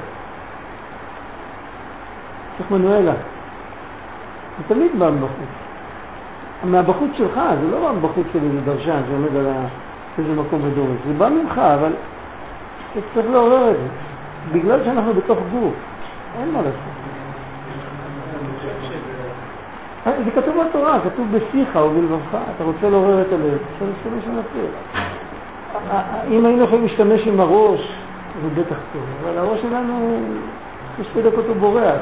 [2.58, 3.14] צריך מנואלה.
[4.58, 5.59] זה תמיד בא מבחוץ.
[6.64, 9.46] מהבחוץ שלך, זה לא בא מבחוץ של איזה דרשן שעומד על
[10.18, 10.98] איזה מקום ודורש.
[11.06, 11.92] זה בא ממך, אבל
[12.92, 13.88] אתה צריך לעורר את זה.
[14.52, 15.74] בגלל שאנחנו בתוך גוף,
[16.40, 17.00] אין מה לעשות.
[20.06, 24.38] אה, זה כתוב בתורה, כתוב בפיך ובלבבך, אתה רוצה לעורר את הלב, אפשר להשתמש עם
[24.38, 24.66] הפה.
[26.30, 27.92] אם היינו יכולים להשתמש עם הראש,
[28.42, 30.18] זה בטח טוב, אבל הראש שלנו,
[30.94, 32.00] אחרי שתי דקות הוא בורח.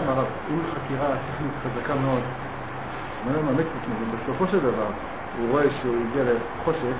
[0.50, 2.20] אם חקירה שכלית חזקה מאוד,
[3.28, 4.86] בן אדם מאמץ את עצמו, ובסופו של דבר
[5.32, 6.96] הוא רואה שהוא הגיע לחושך,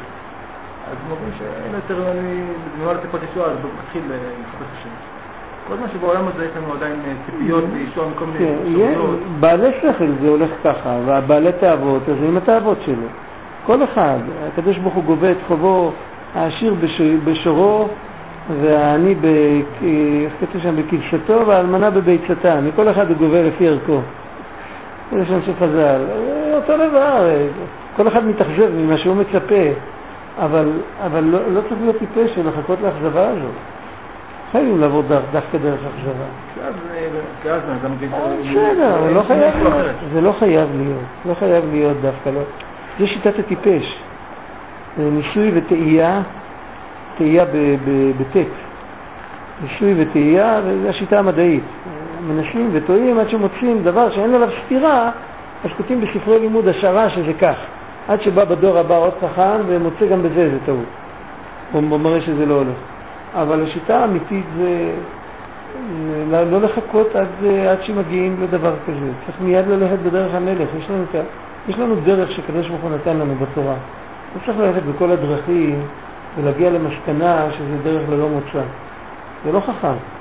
[0.86, 2.12] אז הוא אומרים שאין יותר
[2.78, 4.02] ממה לצפות ישועה, אז הוא מתחיל
[4.42, 4.88] לחפש השם.
[5.64, 9.20] כל מה שבעולם הזה יש לנו עדיין אה, ציפיות וישוע מכל מיני כן, אפשרויות.
[9.40, 13.06] בעלי שכל זה הולך ככה, והבעלי תאוות, אז עם התאוות שלו.
[13.62, 14.18] כל אחד,
[14.48, 15.92] הקדוש ברוך הוא גובה את חובו,
[16.34, 17.88] העשיר בש- בשורו,
[18.48, 19.24] והעני, ב-
[20.24, 22.60] איך כתוב שם, בכבשתו, והאלמנה בביצתה.
[22.60, 24.00] מכל אחד הוא גובה לפי ערכו.
[25.10, 26.00] זה לשון של חז"ל.
[26.54, 27.24] אותו דבר,
[27.96, 29.64] כל אחד מתאכזב ממה שהוא מצפה,
[30.38, 33.54] אבל, אבל לא, לא צריך להיות טיפש ולחכות לאכזבה הזאת.
[34.52, 35.02] חייבים לעבור
[35.32, 36.24] דווקא דרך אכזבה.
[38.40, 39.96] בסדר, אבל לא חייב להיות.
[40.14, 41.04] זה לא חייב להיות.
[41.26, 42.40] לא חייב להיות דווקא, לא.
[42.98, 44.02] זה שיטת הטיפש.
[44.98, 46.22] ניסוי וטעייה,
[47.18, 48.48] טעייה ב- ב- בטית.
[49.62, 51.62] ניסוי וטעייה, וזו השיטה המדעית.
[52.28, 55.10] מנסים וטועים עד שמוצאים דבר שאין עליו סתירה,
[55.64, 57.56] אז כותבים בספרי לימוד השערה שזה כך.
[58.08, 60.88] עד שבא בדור הבא עוד חכם ומוצא גם בזה איזה טעות.
[61.72, 62.76] הוא מראה שזה לא הולך.
[63.34, 64.90] אבל השיטה האמיתית זה
[66.30, 67.28] לא, לחכות עד,
[67.70, 69.10] עד שמגיעים לדבר כזה.
[69.26, 70.68] צריך מיד ללכת בדרך המלך.
[70.78, 71.04] יש לנו,
[71.68, 73.74] יש לנו דרך שקדוש ברוך הוא נתן לנו בתורה.
[74.34, 75.80] לא צריך ללכת בכל הדרכים
[76.36, 78.62] ולהגיע למסקנה שזה דרך ללא מוצא.
[79.44, 80.17] זה לא חכם.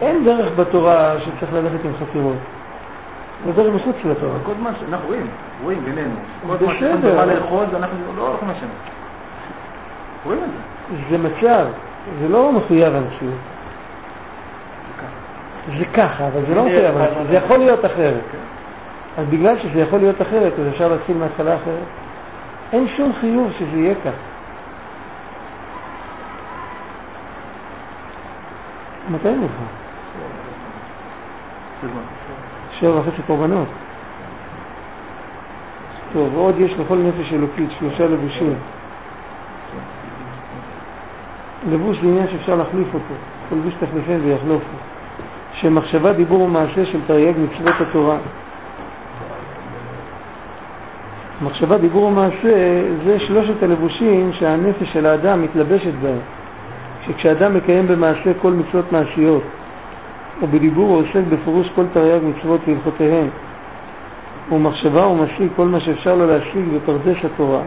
[0.00, 2.36] אין דרך בתורה שצריך ללכת עם חקירות.
[3.44, 4.38] זה דרך מחוץ לתורה.
[4.44, 5.26] כל זמן שאנחנו רואים,
[5.62, 6.14] רואים בינינו.
[6.46, 6.78] כל זמן.
[6.78, 8.66] שאנחנו מה לאכול, אנחנו לא הולכים לשם.
[10.24, 10.96] רואים את זה.
[11.10, 11.66] זה מצב,
[12.20, 13.34] זה לא מחויב המציאות.
[15.78, 17.26] זה ככה, אבל זה לא מחויב המציאות.
[17.28, 18.24] זה יכול להיות אחרת.
[19.18, 21.84] אז בגלל שזה יכול להיות אחרת, אז אפשר להתחיל מההתחלה אחרת.
[22.72, 24.12] אין שום חיוב שזה יהיה כך.
[29.10, 29.50] מתי נלך?
[32.70, 33.68] שבע וחצי קורבנות.
[36.12, 38.54] טוב, ועוד יש לכל נפש אלוקית שלושה לבושים.
[41.70, 43.14] לבוש זה עניין שאפשר להחליף אותו,
[43.48, 44.76] כל לבוש תחליפם ויחלופו.
[45.52, 48.18] שמחשבה, דיבור ומעשה של תרי"ג מצוות התורה.
[51.42, 56.18] מחשבה, דיבור ומעשה זה שלושת הלבושים שהנפש של האדם מתלבשת בהם.
[57.06, 59.42] שכשאדם מקיים במעשה כל מצוות מעשיות,
[60.42, 63.28] או בדיבור הוא עוסק בפירוש כל תרי"ג מצוות והלכותיהן,
[64.52, 67.62] ומחשבה ומשיג כל מה שאפשר לו להשיג בפרדס התורה.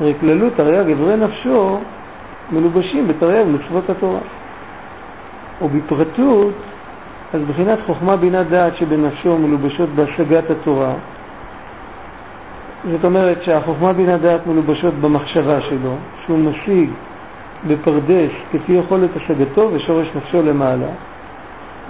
[0.00, 1.78] הרי כללות תרי"ג אברי נפשו
[2.52, 4.20] מלובשים בתרי"ג מצוות התורה.
[5.62, 6.54] ובפרטות,
[7.32, 10.94] אז בחינת חוכמה בינה דעת שבנפשו מלובשות בהשגת התורה.
[12.90, 15.94] זאת אומרת שהחוכמה בינה דעת מלובשות במחשבה שלו,
[16.24, 16.90] שהוא משיג
[17.68, 20.88] בפרדס כפי יכולת השגתו ושורש נפשו למעלה.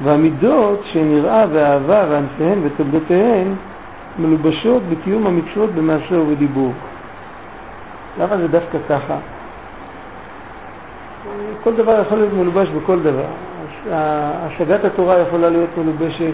[0.03, 3.55] והמידות שנראה ואהבה וענפיהן ותולדותיהן
[4.19, 6.73] מלובשות בקיום המצוות במעשה ובדיבור.
[8.19, 9.17] למה זה דווקא ככה?
[11.65, 13.27] כל דבר יכול להיות מלובש בכל דבר.
[13.91, 16.33] השגת התורה יכולה להיות מלובשת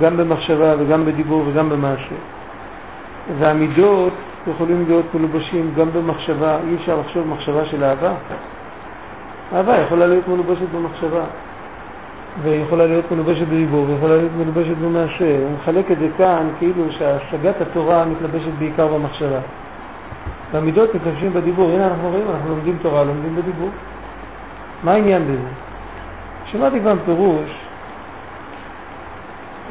[0.00, 2.14] גם במחשבה וגם בדיבור וגם במעשה.
[3.38, 4.12] והמידות
[4.46, 8.12] יכולים להיות מלובשים גם במחשבה, אי אפשר לחשוב מחשבה של אהבה.
[9.52, 11.24] אהבה יכולה להיות מלובשת במחשבה,
[12.42, 15.38] ויכולה להיות מלובשת בדיבור, ויכולה להיות מלובשת במעשה.
[15.42, 19.40] הוא מחלק את זה כאן כאילו שהשגת התורה מתלבשת בעיקר במחשבה.
[20.52, 21.70] והמידות מתלבשים בדיבור.
[21.70, 23.68] הנה אנחנו רואים, אנחנו לומדים תורה, לומדים בדיבור.
[24.84, 25.48] מה העניין בזה?
[26.44, 27.50] שמעתי פעם פירוש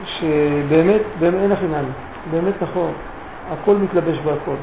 [0.05, 1.91] שבאמת, באמת אין הכי נמי,
[2.31, 2.91] באמת נכון,
[3.51, 4.55] הכל מתלבש בהכל.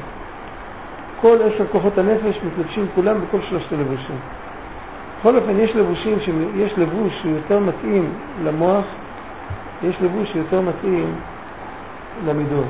[1.21, 4.15] כל עשר כוחות הנפש מתלבשים כולם בכל שלושת הלבושים.
[5.19, 6.17] בכל אופן, יש לבושים,
[6.55, 8.09] יש לבוש שהוא יותר מתאים
[8.43, 8.85] למוח,
[9.83, 11.15] יש לבוש שיותר מתאים
[12.27, 12.65] למידות.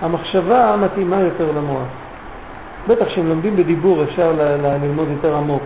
[0.00, 1.86] המחשבה מתאימה יותר למוח.
[2.88, 4.32] בטח כשהם לומדים בדיבור אפשר
[4.82, 5.62] ללמוד יותר עמוק,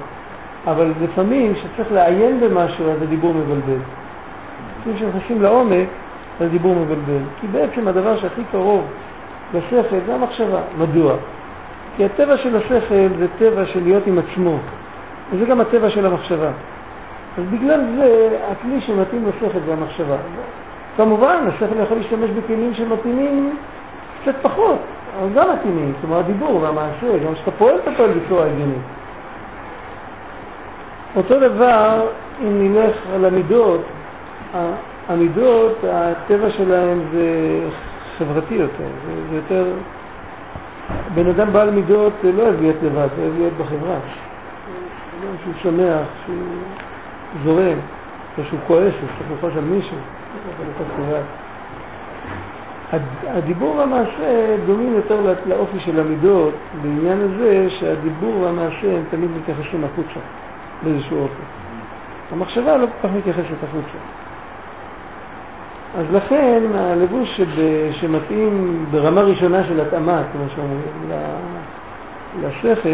[0.67, 3.81] אבל לפעמים כשצריך לעיין במשהו אז הדיבור מבלבל.
[4.81, 5.89] לפעמים כשנכנסים לעומק
[6.41, 7.23] אז הדיבור מבלבל.
[7.41, 8.85] כי בעצם הדבר שהכי קרוב
[9.55, 10.61] לשכל זה המחשבה.
[10.79, 11.15] מדוע?
[11.97, 14.59] כי הטבע של השכל זה טבע של להיות עם עצמו,
[15.31, 16.51] וזה גם הטבע של המחשבה.
[17.39, 20.17] אז בגלל זה הכלי שמתאים לשכל זה המחשבה.
[20.97, 23.57] כמובן, השכל יכול להשתמש בכלים שמתאימים
[24.23, 24.79] קצת פחות,
[25.19, 28.83] אבל גם מתאימים, כמו הדיבור והמעשה, גם כשאתה פועל אתה פועל בצורה הגיונית.
[31.17, 32.07] אותו דבר
[32.43, 33.81] אם נלך על המידות,
[35.09, 37.29] המידות, הטבע שלהם זה
[38.19, 39.65] חברתי יותר, זה, זה יותר...
[41.15, 43.99] בן אדם בעל מידות לא אוהב להיות לבד, אוהב להיות בחברה.
[45.43, 46.63] שהוא שמח, שהוא
[47.45, 47.79] זורם,
[48.39, 49.99] או שהוא כועס, הוא צריך ללחוש על מישהו,
[50.67, 51.23] ללחוש לבד.
[52.93, 54.27] הד- הדיבור והמעשה
[54.67, 60.21] דומים יותר לא- לאופי של המידות בעניין הזה שהדיבור והמעשה הם תמיד מתייחסים החוצה
[60.83, 61.43] באיזשהו אופן.
[62.31, 63.99] המחשבה לא כל כך מתייחסת החוצה.
[65.95, 68.51] אז לכן הלבוש שב- שמתאים
[68.91, 71.11] ברמה ראשונה של התאמה, כמו שאומרים,
[72.43, 72.89] לשכל,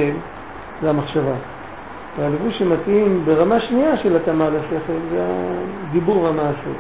[0.81, 1.35] זה המחשבה.
[2.19, 5.27] והלבוש שמתאים ברמה שנייה של התאמה לשכל זה
[5.89, 6.71] הדיבור והמעשה.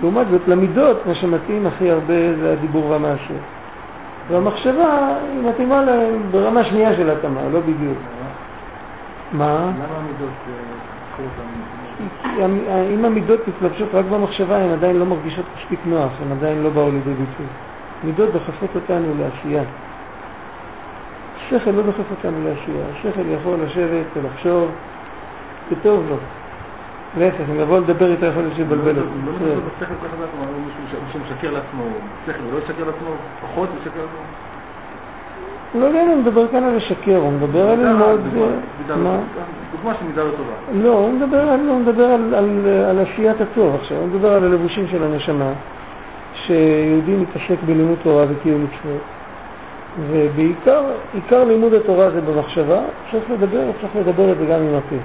[0.00, 3.34] לעומת זאת, למידות, מה שמתאים הכי הרבה זה הדיבור והמעשה.
[4.28, 7.98] והמחשבה היא מתאימה להם ברמה שנייה של התאמה, לא בדיוק.
[9.32, 9.72] מה?
[9.76, 10.28] למה המידות
[12.68, 16.70] אה, אם המידות מתלבשות רק במחשבה, הן עדיין לא מרגישות מספיק נוח, הן עדיין לא
[16.70, 17.46] באו לידי ביטוי.
[18.04, 19.62] מידות דוחפות אותנו לעשייה.
[21.46, 22.86] השכל לא דוחף אותנו לעשייה.
[22.92, 24.70] השכל יכול לשבת ולחשוב,
[25.70, 26.16] וטוב לו.
[27.16, 29.10] להפך, אם יבוא לדבר איתו יכול להיות שיבלבל לא אותו.
[29.24, 31.84] לא לא בשכל כל אחד אנחנו אומרים מישהו ש- שמשקר לעצמו,
[32.26, 33.08] שכל ולא ישקר לעצמו,
[33.40, 34.18] פחות ישקר לעצמו.
[35.72, 38.20] הוא לא יודע אם הוא מדבר כאן על לשקר, הוא מדבר על ללמוד...
[38.20, 38.46] דוגמה-
[38.88, 38.94] לא?
[38.94, 39.18] טובה.
[39.72, 40.52] דוגמה של מידה לא טובה.
[40.82, 42.04] לא, הוא מדבר, הוא מדבר
[42.88, 45.52] על עשיית הטוב עכשיו, הוא מדבר על הלבושים של הנשמה,
[46.32, 49.00] שיהודי מתעסק בלימוד תורה וקיום מצוות,
[50.00, 50.84] ובעיקר
[51.14, 52.80] עיקר לימוד התורה זה במחשבה,
[53.10, 54.96] צריך לדבר, צריך לדבר את זה גם עם הפה.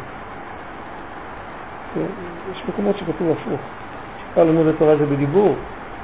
[1.94, 2.06] כן,
[2.52, 3.60] יש מקומות שכתוב הפוך,
[4.30, 5.56] עיקר לימוד התורה זה בדיבור,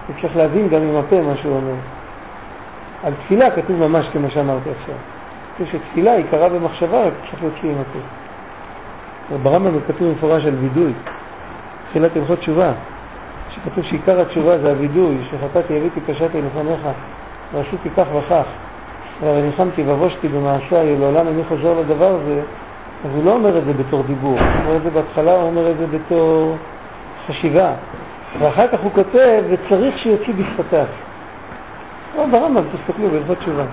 [0.09, 1.75] וצריך להבין גם עם הפה מה שהוא אומר.
[3.03, 4.95] על תפילה כתוב ממש כמו שאמרתי עכשיו.
[5.55, 7.99] כתוב שתפילה עיקרה במחשבה, רק צריך להוציא עם הפה.
[9.43, 10.93] ברמב"ם כתוב במפורש על וידוי,
[11.89, 12.71] תחילת הלכות תשובה,
[13.49, 16.87] שכתוב שעיקר התשובה זה הווידוי, שחטאתי הביתי פשעתי לפניך
[17.53, 18.45] ועשיתי כך וכך,
[19.21, 22.41] והרי ניחמתי ובושתי במעשיי, לעולם איני חוזר לדבר הזה,
[23.05, 25.71] אז הוא לא אומר את זה בתור דיבור, הוא אומר את זה בהתחלה, הוא אומר
[25.71, 26.55] את זה בתור
[27.27, 27.73] חשיבה,
[28.39, 30.85] ואחר כך הוא כותב, וצריך שיוציא בשפתיו.
[32.17, 33.65] או ברמב"ם, תסתכלו, בהלכות תשובה.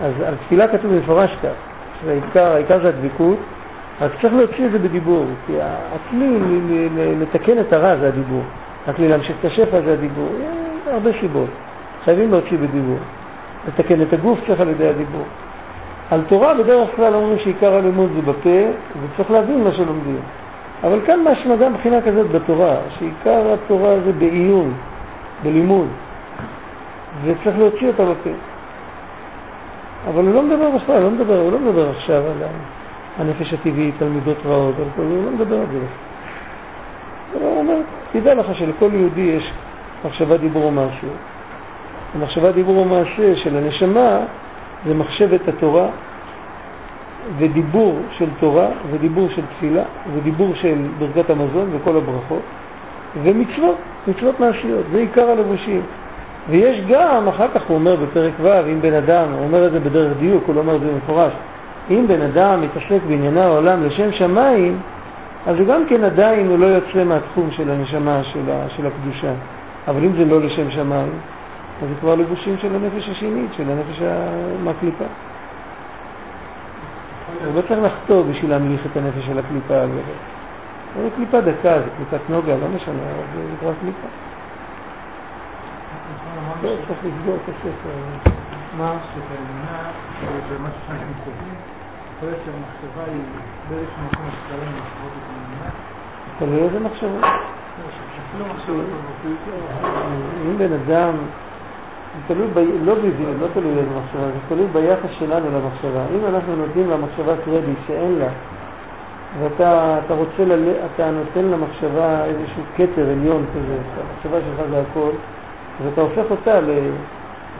[0.00, 1.48] אז על תפילה כתוב במפורש כך,
[2.00, 3.38] שהעיקר, העיקר זה הדבקות,
[4.00, 6.38] רק צריך להוציא את זה בדיבור, כי הכלי
[7.20, 8.42] לתקן את הרע זה הדיבור,
[8.86, 11.48] הכלי להמשיך את השפע זה הדיבור, אה, הרבה סיבות,
[12.06, 12.98] חייבים להוציא בדיבור,
[13.68, 15.24] לתקן את הגוף צריך על ידי הדיבור.
[16.10, 18.70] על תורה בדרך כלל אומרים שעיקר הלימוד זה בפה,
[19.02, 20.18] וצריך להבין מה שלומדים.
[20.84, 24.72] אבל כאן משמע גם מבחינה כזאת בתורה, שעיקר התורה זה בעיון,
[25.42, 25.88] בלימוד,
[27.24, 28.30] וצריך להוציא אותה בפה.
[30.08, 32.48] אבל הוא לא מדבר בכלל, לא מדבר, הוא לא מדבר עכשיו על
[33.18, 35.78] הנפש הטבעית, על מידות רעות, על כל, הוא לא מדבר על זה.
[37.32, 37.76] הוא אומר,
[38.12, 39.52] תדע לך שלכל יהודי יש
[40.04, 41.06] מחשבה, דיבור ומעשה.
[42.16, 44.18] המחשבה, דיבור ומעשה של הנשמה
[44.86, 45.88] זה מחשבת התורה
[47.38, 49.82] ודיבור של תורה ודיבור של תפילה
[50.14, 52.42] ודיבור של ברכת המזון וכל הברכות
[53.22, 53.76] ומצוות,
[54.08, 55.82] מצוות מעשיות, זה עיקר הלבושים.
[56.48, 59.80] ויש גם, אחר כך הוא אומר בפרק ו', אם בן אדם, הוא אומר את זה
[59.80, 61.32] בדרך דיוק, הוא לא אומר את זה במפורש,
[61.90, 64.78] אם בן אדם מתעסק בענייני העולם לשם שמיים,
[65.46, 69.32] אז גם כן עדיין הוא לא יוצא מהתחום של הנשמה של, ה, של הקדושה.
[69.88, 71.12] אבל אם זה לא לשם שמיים,
[71.82, 75.04] אז זה כבר לבושים של הנפש השנית, של הנפש ה- מהקליפה.
[77.54, 80.04] לא צריך לחטוא בשביל להמליך את הנפש של הקליפה הזאת.
[81.02, 83.02] זה קליפה דקה, זה קליפת נוגה, לא משנה,
[83.34, 84.08] זה כבר קליפה.
[86.62, 88.30] לא, צריך לסגור את הספר.
[88.78, 89.90] מה שבאמונה,
[90.48, 91.54] זה משהו שאנחנו קובעים,
[92.16, 93.22] יכול להיות שהמחשבה היא
[93.68, 95.70] באיזשהו מקום מתקרב למחשבות את האמונה.
[96.38, 97.24] תלוי איזה מחשבות.
[98.38, 98.46] לא.
[100.50, 101.14] אם בן אדם,
[102.16, 102.58] זה תלוי, ב...
[102.84, 106.04] לא בדיוק, לא תלוי באיזה מחשבה, זה תלוי ביחס שלנו למחשבה.
[106.16, 108.28] אם אנחנו נותנים למחשבה קרדיט שאין לה,
[109.40, 110.68] ואתה אתה רוצה, לל...
[110.94, 115.10] אתה נותן למחשבה איזשהו כתר עליון כזה, שהמחשבה שלך זה הכל,
[115.80, 116.70] אז אתה הופך אותה, ל...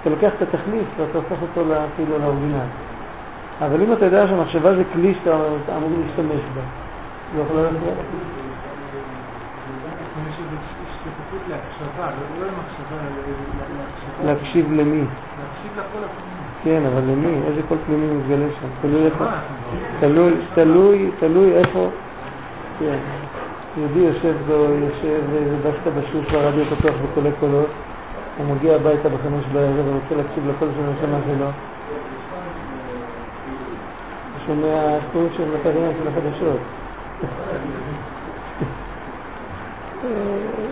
[0.00, 2.66] אתה לוקח את התחליף ואתה הופך אותו ל- כאילו לאורגינל.
[3.60, 6.60] אבל אם אתה יודע שהמחשבה זה כלי שאתה אתה אמור להשתמש בה,
[7.36, 7.78] לא יכול איזו
[11.06, 12.96] שותפות להקשבה, לא לא למחשבה.
[14.24, 15.04] להקשיב למי.
[15.40, 16.36] להקשיב לקול הפנימי.
[16.64, 17.42] כן, אבל למי?
[17.48, 18.68] איזה קול פנימי מתגלה שם?
[18.82, 19.24] תלוי איפה.
[19.24, 19.40] מה?
[20.00, 21.90] תלוי, תלוי, תלוי איפה.
[22.78, 22.98] כן.
[23.76, 24.34] יהודי יושב
[24.82, 25.20] יושב
[25.62, 27.68] דווקא בסוס והרדיו פתוח בקולי קולות,
[28.38, 31.46] הוא מגיע הביתה בחמש בערב ורוצה להקשיב לקול של הנשמה שלו.
[34.32, 36.60] הוא שומע קול של מטריה של החדשות.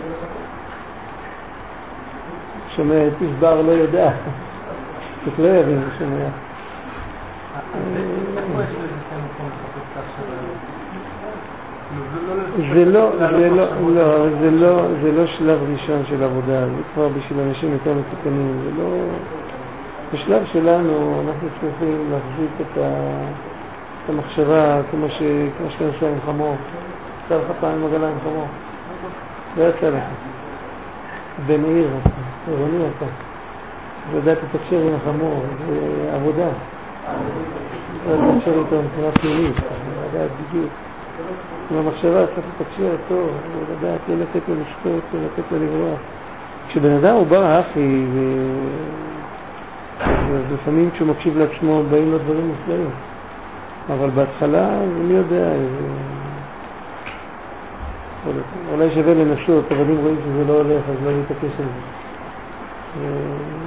[2.75, 4.11] שומע את איש לא יודע.
[5.25, 6.27] זאת לא יבין, הוא שומע.
[12.73, 13.65] זה לא, זה לא.
[13.95, 18.57] לא, זה לא, זה לא שלב ראשון של עבודה, זה כבר בשביל אנשים יותר מתוקנים,
[18.63, 18.97] זה לא...
[20.13, 22.89] בשלב שלנו אנחנו צריכים להחזיק את, ה...
[24.05, 25.21] את המחשבה כמו ש...
[25.57, 26.55] כמו שאתה עושה עם חמור.
[27.25, 28.47] יצא לך פעם עם עגלה עם חמור?
[29.57, 30.03] לא יצא לך.
[31.47, 31.89] בן עיר
[32.47, 33.05] עירוני אתה.
[34.17, 36.47] לדעת לתקשר עם החמור, זה עבודה.
[38.05, 39.55] לדעת לתקשר איתו מבחינה פנימית,
[40.09, 40.71] לדעת בדיוק.
[41.71, 43.29] עם המחשבה צריך לתקשר טוב,
[43.71, 45.99] לדעת לא לתת לו לשתות, לא לתת לו לברוח.
[46.67, 47.65] כשבן אדם הוא ברח,
[49.99, 52.89] אז לפעמים כשהוא מקשיב לעצמו באים לו דברים מופלאים.
[53.89, 55.49] אבל בהתחלה, מי יודע,
[58.73, 62.04] אולי שווה לנסות, אבל אם רואים שזה לא הולך, אז לא להתעקש על זה.
[62.95, 63.64] うん。